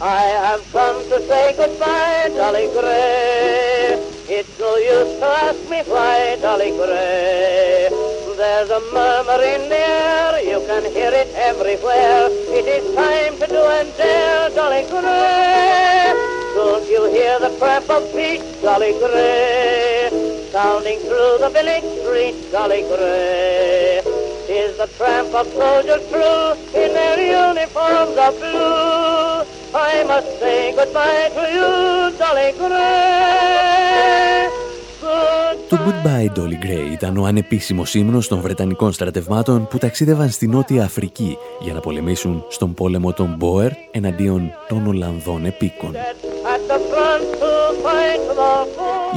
I 0.00 0.20
have 0.46 0.70
come 0.70 1.10
to 1.10 1.26
say 1.26 1.54
goodbye, 1.56 2.30
Dolly 2.32 2.68
Gray. 2.68 3.98
It's 4.30 4.56
no 4.56 4.76
use 4.76 5.18
to 5.18 5.26
ask 5.26 5.58
me 5.68 5.82
why, 5.86 6.36
Dolly 6.40 6.70
Gray. 6.70 7.88
There's 8.36 8.70
a 8.70 8.78
murmur 8.94 9.42
in 9.42 9.68
the 9.68 9.76
air, 9.76 10.40
you 10.40 10.64
can 10.68 10.84
hear 10.94 11.10
it 11.12 11.30
everywhere. 11.34 12.28
It 12.30 12.66
is 12.68 12.94
time 12.94 13.40
to 13.40 13.46
do 13.48 13.58
and 13.58 13.92
dare, 13.96 14.50
Dolly 14.50 14.86
Gray. 14.86 16.12
Don't 16.54 16.88
you 16.88 17.10
hear 17.10 17.40
the 17.40 17.58
tramp 17.58 17.90
of 17.90 18.12
feet, 18.14 18.42
Dolly 18.62 18.92
Gray? 18.92 20.10
Sounding 20.52 21.00
through 21.00 21.38
the 21.40 21.50
village 21.50 21.90
street, 21.98 22.52
Dolly 22.52 22.82
Gray. 22.82 23.98
Is 24.48 24.76
the 24.78 24.88
tramp 24.96 25.34
of 25.34 25.48
soldiers 25.48 26.06
true 26.08 26.52
in 26.72 26.94
their 26.94 27.18
uniforms 27.50 28.16
of 28.16 28.38
blue? 28.38 29.17
I 29.74 30.04
must 30.10 30.30
say 30.40 30.72
goodbye 30.78 31.28
to 31.36 31.42
you, 31.56 31.70
Dolly 32.20 32.50
Gray. 32.58 33.98
Το 35.68 35.78
Goodbye 35.86 36.38
Dolly 36.38 36.64
Gray 36.64 36.92
ήταν 36.92 37.16
ο 37.16 37.24
ανεπίσημος 37.24 37.94
ύμνος 37.94 38.28
των 38.28 38.40
Βρετανικών 38.40 38.92
στρατευμάτων 38.92 39.68
που 39.68 39.78
ταξίδευαν 39.78 40.30
στη 40.30 40.46
Νότια 40.46 40.84
Αφρική 40.84 41.38
για 41.60 41.72
να 41.72 41.80
πολεμήσουν 41.80 42.44
στον 42.48 42.74
πόλεμο 42.74 43.12
των 43.12 43.34
Μπόερ 43.38 43.70
εναντίον 43.90 44.50
των 44.68 44.86
Ολλανδών 44.86 45.44
επίκων. 45.44 45.94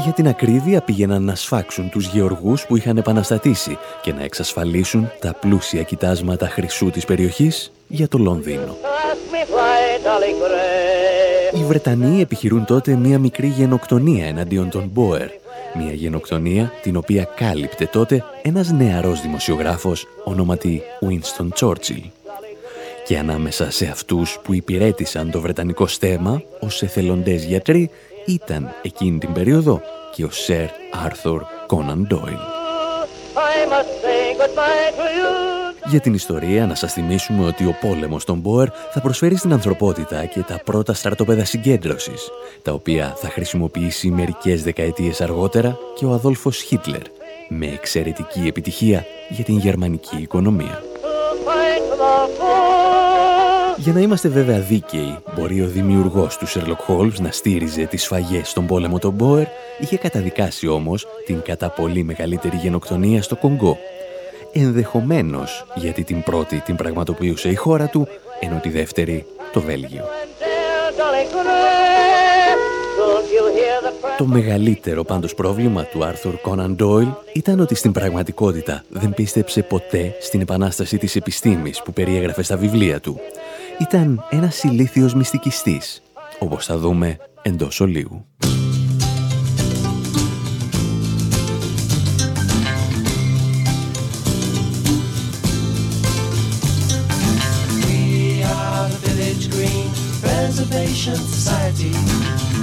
Για 0.03 0.11
την 0.11 0.27
ακρίβεια 0.27 0.81
πήγαιναν 0.81 1.23
να 1.23 1.35
σφάξουν 1.35 1.89
τους 1.89 2.05
γεωργούς 2.05 2.65
που 2.65 2.77
είχαν 2.77 2.97
επαναστατήσει 2.97 3.77
και 4.01 4.13
να 4.13 4.23
εξασφαλίσουν 4.23 5.11
τα 5.19 5.33
πλούσια 5.33 5.83
κοιτάσματα 5.83 6.47
χρυσού 6.47 6.89
της 6.89 7.05
περιοχής 7.05 7.71
για 7.87 8.07
το 8.07 8.17
Λονδίνο. 8.17 8.77
Ask 8.81 9.33
me 9.33 9.43
why, 9.55 10.05
Dolly 10.05 10.33
Gray. 10.41 11.59
Οι 11.59 11.63
Βρετανοί 11.63 12.21
επιχειρούν 12.21 12.65
τότε 12.65 12.95
μία 12.95 13.19
μικρή 13.19 13.47
γενοκτονία 13.47 14.25
εναντίον 14.25 14.69
των 14.69 14.89
Μπόερ. 14.93 15.29
Μία 15.73 15.93
γενοκτονία 15.93 16.71
την 16.81 16.95
οποία 16.95 17.23
κάλυπτε 17.35 17.85
τότε 17.85 18.23
ένας 18.41 18.71
νεαρός 18.71 19.21
δημοσιογράφος 19.21 20.07
ονόματι 20.23 20.81
Winston 21.01 21.47
Churchill. 21.59 22.03
Και 23.05 23.17
ανάμεσα 23.17 23.71
σε 23.71 23.85
αυτούς 23.85 24.39
που 24.43 24.53
υπηρέτησαν 24.53 25.31
το 25.31 25.41
βρετανικό 25.41 25.87
στέμα 25.87 26.41
ως 26.59 26.81
εθελοντές 26.81 27.43
γιατροί 27.43 27.89
ήταν 28.25 28.73
εκείνη 28.81 29.17
την 29.17 29.33
περίοδο 29.33 29.81
και 30.15 30.23
ο 30.23 30.29
Sir 30.47 30.67
Arthur 31.05 31.39
Conan 31.67 32.13
Doyle. 32.13 32.43
I 33.35 33.65
must 33.73 33.93
say 34.03 34.21
goodbye 34.39 34.89
to 34.97 35.05
you. 35.17 35.51
Για 35.85 35.99
την 35.99 36.13
ιστορία 36.13 36.65
να 36.65 36.75
σας 36.75 36.93
θυμίσουμε 36.93 37.45
ότι 37.45 37.65
ο 37.65 37.77
πόλεμος 37.81 38.25
των 38.25 38.37
Μπόερ 38.37 38.67
θα 38.91 39.01
προσφέρει 39.01 39.35
στην 39.35 39.53
ανθρωπότητα 39.53 40.25
και 40.25 40.39
τα 40.39 40.61
πρώτα 40.65 40.93
στρατόπεδα 40.93 41.45
συγκέντρωσης, 41.45 42.29
τα 42.61 42.71
οποία 42.71 43.13
θα 43.17 43.29
χρησιμοποιήσει 43.29 44.09
μερικές 44.09 44.63
δεκαετίες 44.63 45.21
αργότερα 45.21 45.77
και 45.95 46.05
ο 46.05 46.11
Αδόλφος 46.11 46.61
Χίτλερ, 46.61 47.01
με 47.49 47.65
εξαιρετική 47.65 48.47
επιτυχία 48.47 49.05
για 49.29 49.43
την 49.43 49.57
γερμανική 49.57 50.17
οικονομία. 50.17 50.81
Για 53.77 53.93
να 53.93 53.99
είμαστε 53.99 54.29
βέβαια 54.29 54.59
δίκαιοι, 54.59 55.17
μπορεί 55.35 55.61
ο 55.61 55.67
δημιουργός 55.67 56.37
του 56.37 56.47
Sherlock 56.47 56.93
Holmes 56.93 57.19
να 57.19 57.31
στήριζε 57.31 57.85
τις 57.85 58.03
σφαγές 58.03 58.49
στον 58.49 58.67
πόλεμο 58.67 58.99
των 58.99 59.13
Μπόερ, 59.13 59.45
είχε 59.79 59.97
καταδικάσει 59.97 60.67
όμως 60.67 61.07
την 61.25 61.41
κατά 61.41 61.69
πολύ 61.69 62.03
μεγαλύτερη 62.03 62.57
γενοκτονία 62.57 63.21
στο 63.21 63.35
Κονγκό. 63.35 63.77
Ενδεχομένως 64.53 65.65
γιατί 65.75 66.03
την 66.03 66.23
πρώτη 66.23 66.59
την 66.59 66.75
πραγματοποιούσε 66.75 67.49
η 67.49 67.55
χώρα 67.55 67.87
του, 67.87 68.07
ενώ 68.39 68.59
τη 68.59 68.69
δεύτερη 68.69 69.25
το 69.51 69.61
Βέλγιο. 69.61 70.03
Dear 72.91 72.99
Dolly 72.99 73.27
Gray, 73.27 73.31
don't 73.31 73.31
you 73.31 73.45
hear 73.57 73.89
the 73.89 74.17
Το 74.17 74.25
μεγαλύτερο 74.25 75.03
πάντως 75.03 75.35
πρόβλημα 75.35 75.83
του 75.83 76.03
Άρθουρ 76.05 76.35
Κόναν 76.35 76.75
Ντόιλ 76.75 77.07
ήταν 77.33 77.59
ότι 77.59 77.75
στην 77.75 77.91
πραγματικότητα 77.91 78.83
δεν 78.89 79.13
πίστεψε 79.13 79.61
ποτέ 79.61 80.15
στην 80.21 80.41
επανάσταση 80.41 80.97
της 80.97 81.15
επιστήμης 81.15 81.81
που 81.81 81.93
περιέγραφε 81.93 82.43
στα 82.43 82.57
βιβλία 82.57 82.99
του. 82.99 83.19
Ήταν 83.79 84.25
ένας 84.29 84.63
ηλίθιος 84.63 85.13
μυστικιστής, 85.13 86.01
όπως 86.39 86.65
θα 86.65 86.77
δούμε 86.77 87.17
εντός 87.41 87.79
ολίγου. 87.79 88.25
Preservation 100.91 101.15
Society. 101.15 101.91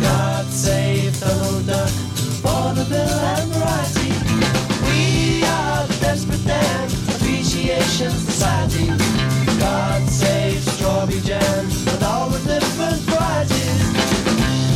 God 0.03 0.45
save 0.47 1.19
Donald 1.19 1.67
Duck, 1.67 1.89
Vaudeville 2.45 3.01
and 3.01 3.51
variety. 3.53 4.13
We 4.85 5.43
are 5.45 5.87
the 5.87 5.97
Desperate 5.99 6.45
Dan 6.45 6.91
Appreciation 7.09 8.11
Society. 8.11 8.89
God 9.59 10.07
save 10.11 10.61
Strawberry 10.61 11.21
Jam 11.21 11.65
and 11.89 12.03
all 12.05 12.29
the 12.29 12.39
different 12.41 13.01
varieties. 13.09 13.81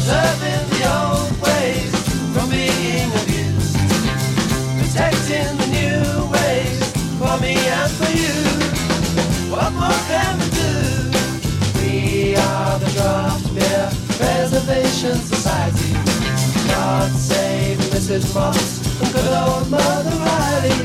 Serving 0.09 0.65
the 0.73 0.83
old 0.89 1.33
ways 1.45 1.93
from 2.33 2.49
being 2.49 3.13
abused. 3.21 3.77
Protecting 4.81 5.53
the 5.61 5.69
new 5.77 6.25
ways 6.33 6.81
for 7.21 7.37
me 7.45 7.57
and 7.57 7.93
for 8.01 8.13
you. 8.17 8.33
What 9.53 9.73
more 9.75 10.01
can 10.09 10.41
Preservation 15.03 15.35
Society. 15.35 15.93
God 16.69 17.11
save 17.31 17.79
Mrs. 17.93 18.25
Moss 18.35 18.63
and 19.01 19.11
good 19.15 19.31
old 19.43 19.67
Mother 19.75 20.17
Riley. 20.27 20.77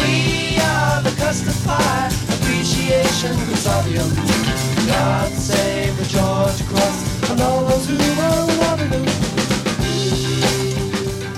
We 0.00 0.14
are 0.72 1.02
the 1.06 1.14
Custard 1.20 1.58
Pie 1.66 2.10
Appreciation 2.34 3.34
Consortium. 3.48 4.10
God 4.92 5.30
save 5.50 5.92
the 6.00 6.06
George 6.14 6.60
Cross 6.70 6.98
and 7.30 7.40
all 7.46 7.62
those 7.70 7.84
who 7.88 7.96
will 8.18 8.46
love 8.62 8.80
him. 8.92 9.04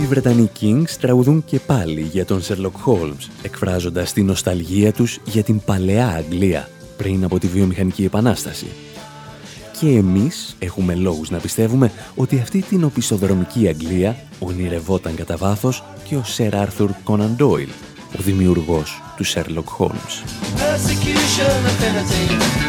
Οι 0.01 0.07
Βρετανοί 0.07 0.51
Kings 0.61 0.91
τραγουδούν 1.01 1.45
και 1.45 1.59
πάλι 1.59 2.01
για 2.01 2.25
τον 2.25 2.43
Sherlock 2.43 2.87
Holmes, 2.87 3.29
εκφράζοντας 3.43 4.13
τη 4.13 4.23
νοσταλγία 4.23 4.93
τους 4.93 5.19
για 5.25 5.43
την 5.43 5.61
παλαιά 5.65 6.09
Αγγλία 6.09 6.69
πριν 6.97 7.25
από 7.25 7.39
τη 7.39 7.47
βιομηχανική 7.47 8.05
επανάσταση. 8.05 8.67
Και 9.81 9.89
εμείς 9.89 10.57
έχουμε 10.59 10.95
λόγους 10.95 11.31
να 11.31 11.39
πιστεύουμε 11.39 11.93
ότι 12.15 12.39
αυτή 12.39 12.63
την 12.63 12.85
οπισθοδρομική 12.85 13.69
Αγγλία 13.69 14.17
ονειρευόταν 14.39 15.15
κατά 15.15 15.37
βάθος 15.37 15.85
και 16.09 16.17
ο 16.17 16.25
Sir 16.37 16.51
Arthur 16.51 16.89
Conan 17.05 17.37
Doyle, 17.39 17.73
ο 18.19 18.23
δημιουργός 18.23 19.03
του 19.17 19.27
Sherlock 19.27 19.79
Holmes. 19.79 20.15
Persecution 20.57 21.67
affinity. 21.67 22.65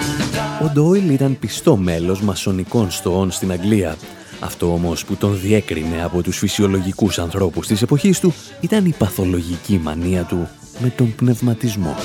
Ο 0.64 0.70
Ντόιλ 0.74 1.10
ήταν 1.10 1.40
πιστό 1.40 1.76
μέλος 1.76 2.22
μασονικών 2.22 2.92
στοών 2.92 3.32
στην 3.32 3.52
Αγγλία. 3.52 3.98
Αυτό 4.40 4.74
όμως 4.74 5.06
που 5.06 5.16
τον 5.16 5.40
διέκρινε 5.40 6.04
από 6.04 6.22
τους 6.22 6.38
φυσιολογικούς 6.38 7.20
ανθρώπους 7.20 7.68
της 7.68 7.82
εποχής 7.82 8.20
του 8.20 8.34
ήταν 8.60 8.86
η 8.86 8.94
παθολογική 8.98 9.80
μανία 9.84 10.24
του 10.24 10.48
με 10.80 10.90
τον 10.90 11.16
πνευματισμό. 11.16 11.96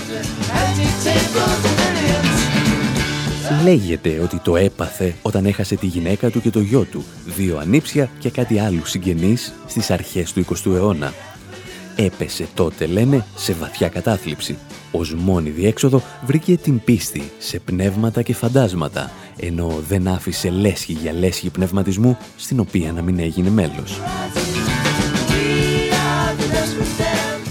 Anti-tables 3.50 3.58
millions. 3.58 3.62
Λέγεται 3.62 4.20
ότι 4.22 4.38
το 4.38 4.56
έπαθε 4.56 5.14
όταν 5.22 5.46
έχασε 5.46 5.74
τη 5.74 5.86
γυναίκα 5.86 6.30
του 6.30 6.40
και 6.40 6.50
το 6.50 6.60
γιο 6.60 6.82
του, 6.84 7.04
δύο 7.26 7.58
ανήψια 7.58 8.10
και 8.18 8.30
κάτι 8.30 8.58
άλλου 8.58 8.86
συγγενείς 8.86 9.52
στις 9.66 9.90
αρχές 9.90 10.32
του 10.32 10.44
20ου 10.44 10.74
αιώνα. 10.74 11.12
Έπεσε 11.96 12.46
τότε, 12.54 12.86
λένε, 12.86 13.24
σε 13.36 13.52
βαθιά 13.52 13.88
κατάθλιψη. 13.88 14.58
Ως 14.92 15.14
μόνη 15.14 15.50
διέξοδο 15.50 16.02
βρήκε 16.26 16.56
την 16.56 16.84
πίστη 16.84 17.30
σε 17.38 17.58
πνεύματα 17.58 18.22
και 18.22 18.34
φαντάσματα, 18.34 19.10
ενώ 19.36 19.82
δεν 19.88 20.08
άφησε 20.08 20.50
λέσχη 20.50 20.92
για 20.92 21.12
λέσχη 21.12 21.50
πνευματισμού, 21.50 22.18
στην 22.36 22.60
οποία 22.60 22.92
να 22.92 23.02
μην 23.02 23.18
έγινε 23.18 23.50
μέλος. 23.50 24.00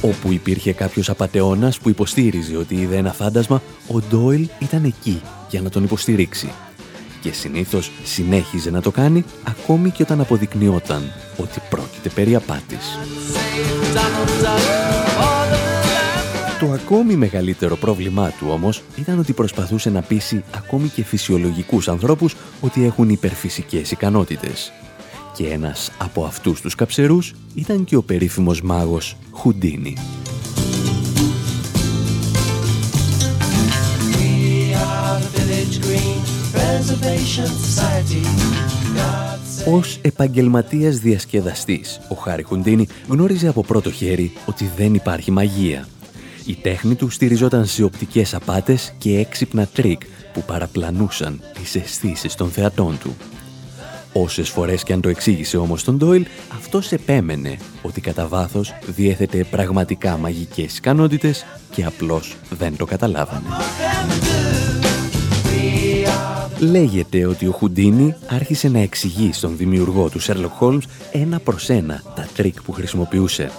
Όπου 0.01 0.31
υπήρχε 0.31 0.73
κάποιος 0.73 1.09
απατεώνας 1.09 1.79
που 1.79 1.89
υποστήριζε 1.89 2.57
ότι 2.57 2.75
είδε 2.75 2.95
ένα 2.95 3.13
φάντασμα, 3.13 3.61
ο 3.87 3.99
Ντόιλ 3.99 4.47
ήταν 4.59 4.83
εκεί 4.83 5.21
για 5.49 5.61
να 5.61 5.69
τον 5.69 5.83
υποστηρίξει. 5.83 6.51
Και 7.21 7.31
συνήθως 7.31 7.91
συνέχιζε 8.03 8.69
να 8.69 8.81
το 8.81 8.91
κάνει 8.91 9.25
ακόμη 9.43 9.89
και 9.89 10.03
όταν 10.03 10.21
αποδεικνυόταν 10.21 11.11
ότι 11.37 11.61
πρόκειται 11.69 12.09
περί 12.09 12.35
απάτης. 12.35 12.97
Το 16.59 16.71
ακόμη 16.71 17.15
μεγαλύτερο 17.15 17.75
πρόβλημά 17.75 18.29
του 18.39 18.47
όμως 18.49 18.83
ήταν 18.95 19.19
ότι 19.19 19.33
προσπαθούσε 19.33 19.89
να 19.89 20.01
πείσει 20.01 20.43
ακόμη 20.55 20.87
και 20.87 21.03
φυσιολογικούς 21.03 21.87
ανθρώπους 21.87 22.35
ότι 22.61 22.85
έχουν 22.85 23.09
υπερφυσικές 23.09 23.91
ικανότητες. 23.91 24.71
Και 25.35 25.47
ένας 25.47 25.91
από 25.97 26.23
αυτούς 26.23 26.61
τους 26.61 26.75
καψερούς 26.75 27.35
ήταν 27.55 27.83
και 27.83 27.95
ο 27.95 28.01
περίφημος 28.01 28.61
μάγος 28.61 29.17
Χουντίνι. 29.31 29.93
We 34.11 34.73
are 34.73 35.19
the 35.19 35.29
Village 35.37 35.77
Green 35.85 36.19
Preservation 36.53 37.49
Society. 37.65 38.23
God 38.95 39.39
Ως 39.71 39.99
επαγγελματίας 40.01 40.97
διασκεδαστής, 40.97 41.99
ο 42.09 42.15
Χάρι 42.15 42.43
Χουντίνι 42.43 42.87
γνώριζε 43.07 43.47
από 43.47 43.63
πρώτο 43.63 43.91
χέρι 43.91 44.31
ότι 44.45 44.71
δεν 44.77 44.93
υπάρχει 44.93 45.31
μαγεία. 45.31 45.87
Η 46.45 46.55
τέχνη 46.55 46.95
του 46.95 47.09
στηριζόταν 47.09 47.65
σε 47.65 47.83
οπτικές 47.83 48.33
απάτες 48.33 48.93
και 48.97 49.17
έξυπνα 49.17 49.65
τρίκ 49.65 50.01
που 50.33 50.43
παραπλανούσαν 50.43 51.41
τις 51.53 51.75
αισθήσεις 51.75 52.35
των 52.35 52.49
θεατών 52.49 52.97
του. 52.99 53.15
Όσες 54.13 54.49
φορές 54.49 54.83
και 54.83 54.93
αν 54.93 55.01
το 55.01 55.09
εξήγησε 55.09 55.57
όμως 55.57 55.83
στον 55.83 55.97
Ντόιλ, 55.97 56.25
αυτός 56.55 56.91
επέμενε 56.91 57.57
ότι 57.81 58.01
κατά 58.01 58.27
βάθος 58.27 58.73
διέθετε 58.85 59.43
πραγματικά 59.43 60.17
μαγικές 60.17 60.77
ικανότητες 60.77 61.45
και 61.71 61.85
απλώς 61.85 62.35
δεν 62.49 62.77
το 62.77 62.85
καταλάβανε. 62.85 63.47
Λέγεται 66.59 67.25
ότι 67.25 67.47
ο 67.47 67.51
Χουντίνι 67.51 68.15
άρχισε 68.27 68.67
να 68.67 68.79
εξηγεί 68.79 69.33
στον 69.33 69.57
δημιουργό 69.57 70.09
του 70.09 70.21
Sherlock 70.21 70.59
Holmes 70.59 70.81
ένα 71.11 71.39
προς 71.39 71.69
ένα 71.69 72.03
τα 72.15 72.27
τρίκ 72.35 72.61
που 72.61 72.71
χρησιμοποιούσε. 72.71 73.51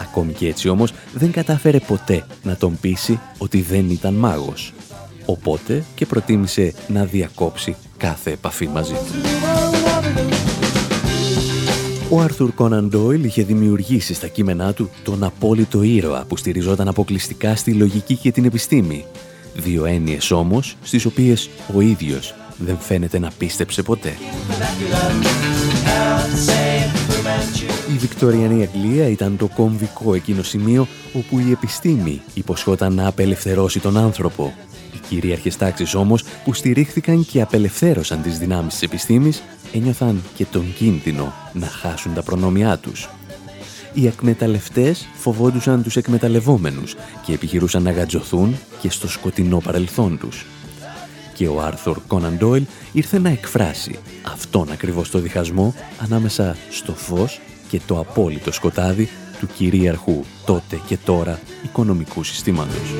Ακόμη 0.00 0.32
και 0.32 0.48
έτσι 0.48 0.68
όμως 0.68 0.92
δεν 1.14 1.32
κατάφερε 1.32 1.78
ποτέ 1.78 2.26
να 2.42 2.56
τον 2.56 2.78
πείσει 2.80 3.20
ότι 3.38 3.60
δεν 3.60 3.90
ήταν 3.90 4.14
μάγος. 4.14 4.72
Οπότε 5.24 5.84
και 5.94 6.06
προτίμησε 6.06 6.74
να 6.88 7.04
διακόψει 7.04 7.76
κάθε 7.96 8.30
επαφή 8.30 8.68
μαζί 8.68 8.92
του. 8.92 9.73
Ο 12.14 12.20
Άρθουρ 12.20 12.50
Κόναν 12.54 12.88
Ντόιλ 12.88 13.24
είχε 13.24 13.42
δημιουργήσει 13.42 14.14
στα 14.14 14.26
κείμενά 14.26 14.72
του 14.72 14.90
τον 15.04 15.24
απόλυτο 15.24 15.82
ήρωα 15.82 16.24
που 16.28 16.36
στηριζόταν 16.36 16.88
αποκλειστικά 16.88 17.56
στη 17.56 17.72
λογική 17.72 18.16
και 18.16 18.32
την 18.32 18.44
επιστήμη. 18.44 19.04
Δύο 19.54 19.84
έννοιες 19.84 20.30
όμως, 20.30 20.76
στις 20.82 21.04
οποίες 21.04 21.50
ο 21.74 21.80
ίδιος 21.80 22.34
δεν 22.58 22.78
φαίνεται 22.78 23.18
να 23.18 23.30
πίστεψε 23.38 23.82
ποτέ. 23.82 24.12
Η 27.94 27.96
Βικτωριανή 27.96 28.62
Αγγλία 28.62 29.08
ήταν 29.08 29.36
το 29.36 29.48
κομβικό 29.54 30.14
εκείνο 30.14 30.42
σημείο 30.42 30.86
όπου 31.12 31.38
η 31.38 31.50
επιστήμη 31.50 32.20
υποσχόταν 32.34 32.94
να 32.94 33.06
απελευθερώσει 33.06 33.80
τον 33.80 33.96
άνθρωπο. 33.96 34.52
Οι 35.04 35.14
κυρίαρχες 35.14 35.56
τάξεις 35.56 35.94
όμως 35.94 36.24
που 36.44 36.52
στηρίχθηκαν 36.52 37.26
και 37.26 37.40
απελευθέρωσαν 37.40 38.22
τις 38.22 38.38
δυνάμεις 38.38 38.72
της 38.72 38.82
επιστήμης 38.82 39.42
ένιωθαν 39.72 40.22
και 40.34 40.44
τον 40.44 40.74
κίνδυνο 40.74 41.32
να 41.52 41.66
χάσουν 41.66 42.14
τα 42.14 42.22
προνόμια 42.22 42.78
τους. 42.78 43.08
Οι 43.92 44.06
εκμεταλλευτές 44.06 45.08
φοβόντουσαν 45.14 45.82
τους 45.82 45.96
εκμεταλλευόμενους 45.96 46.94
και 47.26 47.32
επιχειρούσαν 47.32 47.82
να 47.82 47.90
γατζωθούν 47.90 48.56
και 48.80 48.90
στο 48.90 49.08
σκοτεινό 49.08 49.58
παρελθόν 49.58 50.18
τους. 50.18 50.46
Και 51.34 51.48
ο 51.48 51.62
Άρθουρ 51.62 51.98
Κόναν 52.06 52.36
Ντόιλ 52.38 52.64
ήρθε 52.92 53.18
να 53.18 53.28
εκφράσει 53.28 53.98
αυτόν 54.22 54.72
ακριβώς 54.72 55.10
το 55.10 55.18
διχασμό 55.18 55.74
ανάμεσα 55.98 56.56
στο 56.70 56.92
φως 56.94 57.40
και 57.68 57.80
το 57.86 57.98
απόλυτο 57.98 58.52
σκοτάδι 58.52 59.04
του 59.04 59.46
του 59.46 59.54
κυρίαρχου 59.54 60.24
τότε 60.44 60.80
και 60.86 60.96
τώρα 61.04 61.40
οικονομικού 61.64 62.22
συστήματος. 62.22 62.94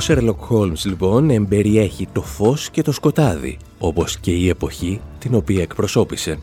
Ο 0.00 0.02
Sherlock 0.06 0.56
Holmes 0.56 0.84
λοιπόν 0.84 1.30
εμπεριέχει 1.30 2.08
το 2.12 2.22
φως 2.22 2.70
και 2.70 2.82
το 2.82 2.92
σκοτάδι, 2.92 3.58
όπως 3.78 4.18
και 4.18 4.30
η 4.30 4.48
εποχή 4.48 5.00
την 5.18 5.34
οποία 5.34 5.62
εκπροσώπησε. 5.62 6.38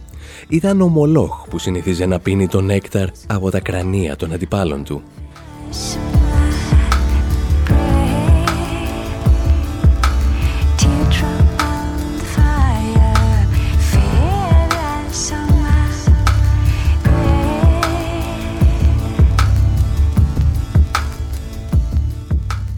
Ήταν 0.48 0.82
ο 0.82 0.88
Μολόχ 0.88 1.48
που 1.50 1.58
συνηθίζε 1.60 2.06
να 2.06 2.20
πίνει 2.20 2.48
τον 2.48 2.66
νέκταρ 2.66 3.10
από 3.28 3.52
τα 3.52 3.60
κρανία 3.60 4.16
των 4.16 4.34
αντιπάλων 4.34 4.84
του. 4.84 5.02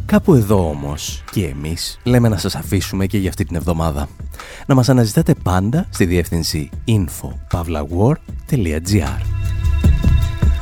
Κάπου 0.09 0.33
εδώ 0.33 0.69
όμως 0.69 1.23
και 1.31 1.45
εμείς 1.45 1.99
λέμε 2.03 2.29
να 2.29 2.37
σας 2.37 2.55
αφήσουμε 2.55 3.05
και 3.05 3.17
για 3.17 3.29
αυτή 3.29 3.45
την 3.45 3.55
εβδομάδα. 3.55 4.07
Να 4.65 4.75
μας 4.75 4.89
αναζητάτε 4.89 5.35
πάντα 5.43 5.87
στη 5.89 6.05
διεύθυνση 6.05 6.69
info.pavlawar.gr 6.87 9.21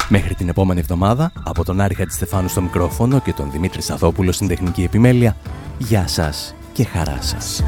Μέχρι 0.10 0.34
την 0.34 0.50
επόμενη 0.50 0.80
εβδομάδα, 0.80 1.32
από 1.44 1.64
τον 1.64 1.82
Άρη 1.82 1.94
Χατζηστεφάνου 1.94 2.48
στο 2.48 2.62
μικρόφωνο 2.62 3.20
και 3.20 3.34
τον 3.34 3.52
Δημήτρη 3.52 3.82
Σαδόπουλο 3.82 4.32
στην 4.32 4.48
τεχνική 4.48 4.84
επιμέλεια, 4.84 5.38
γεια 5.78 6.08
σας 6.08 6.56
και 6.74 6.86
χαρά 6.86 7.18
σας. 7.22 7.64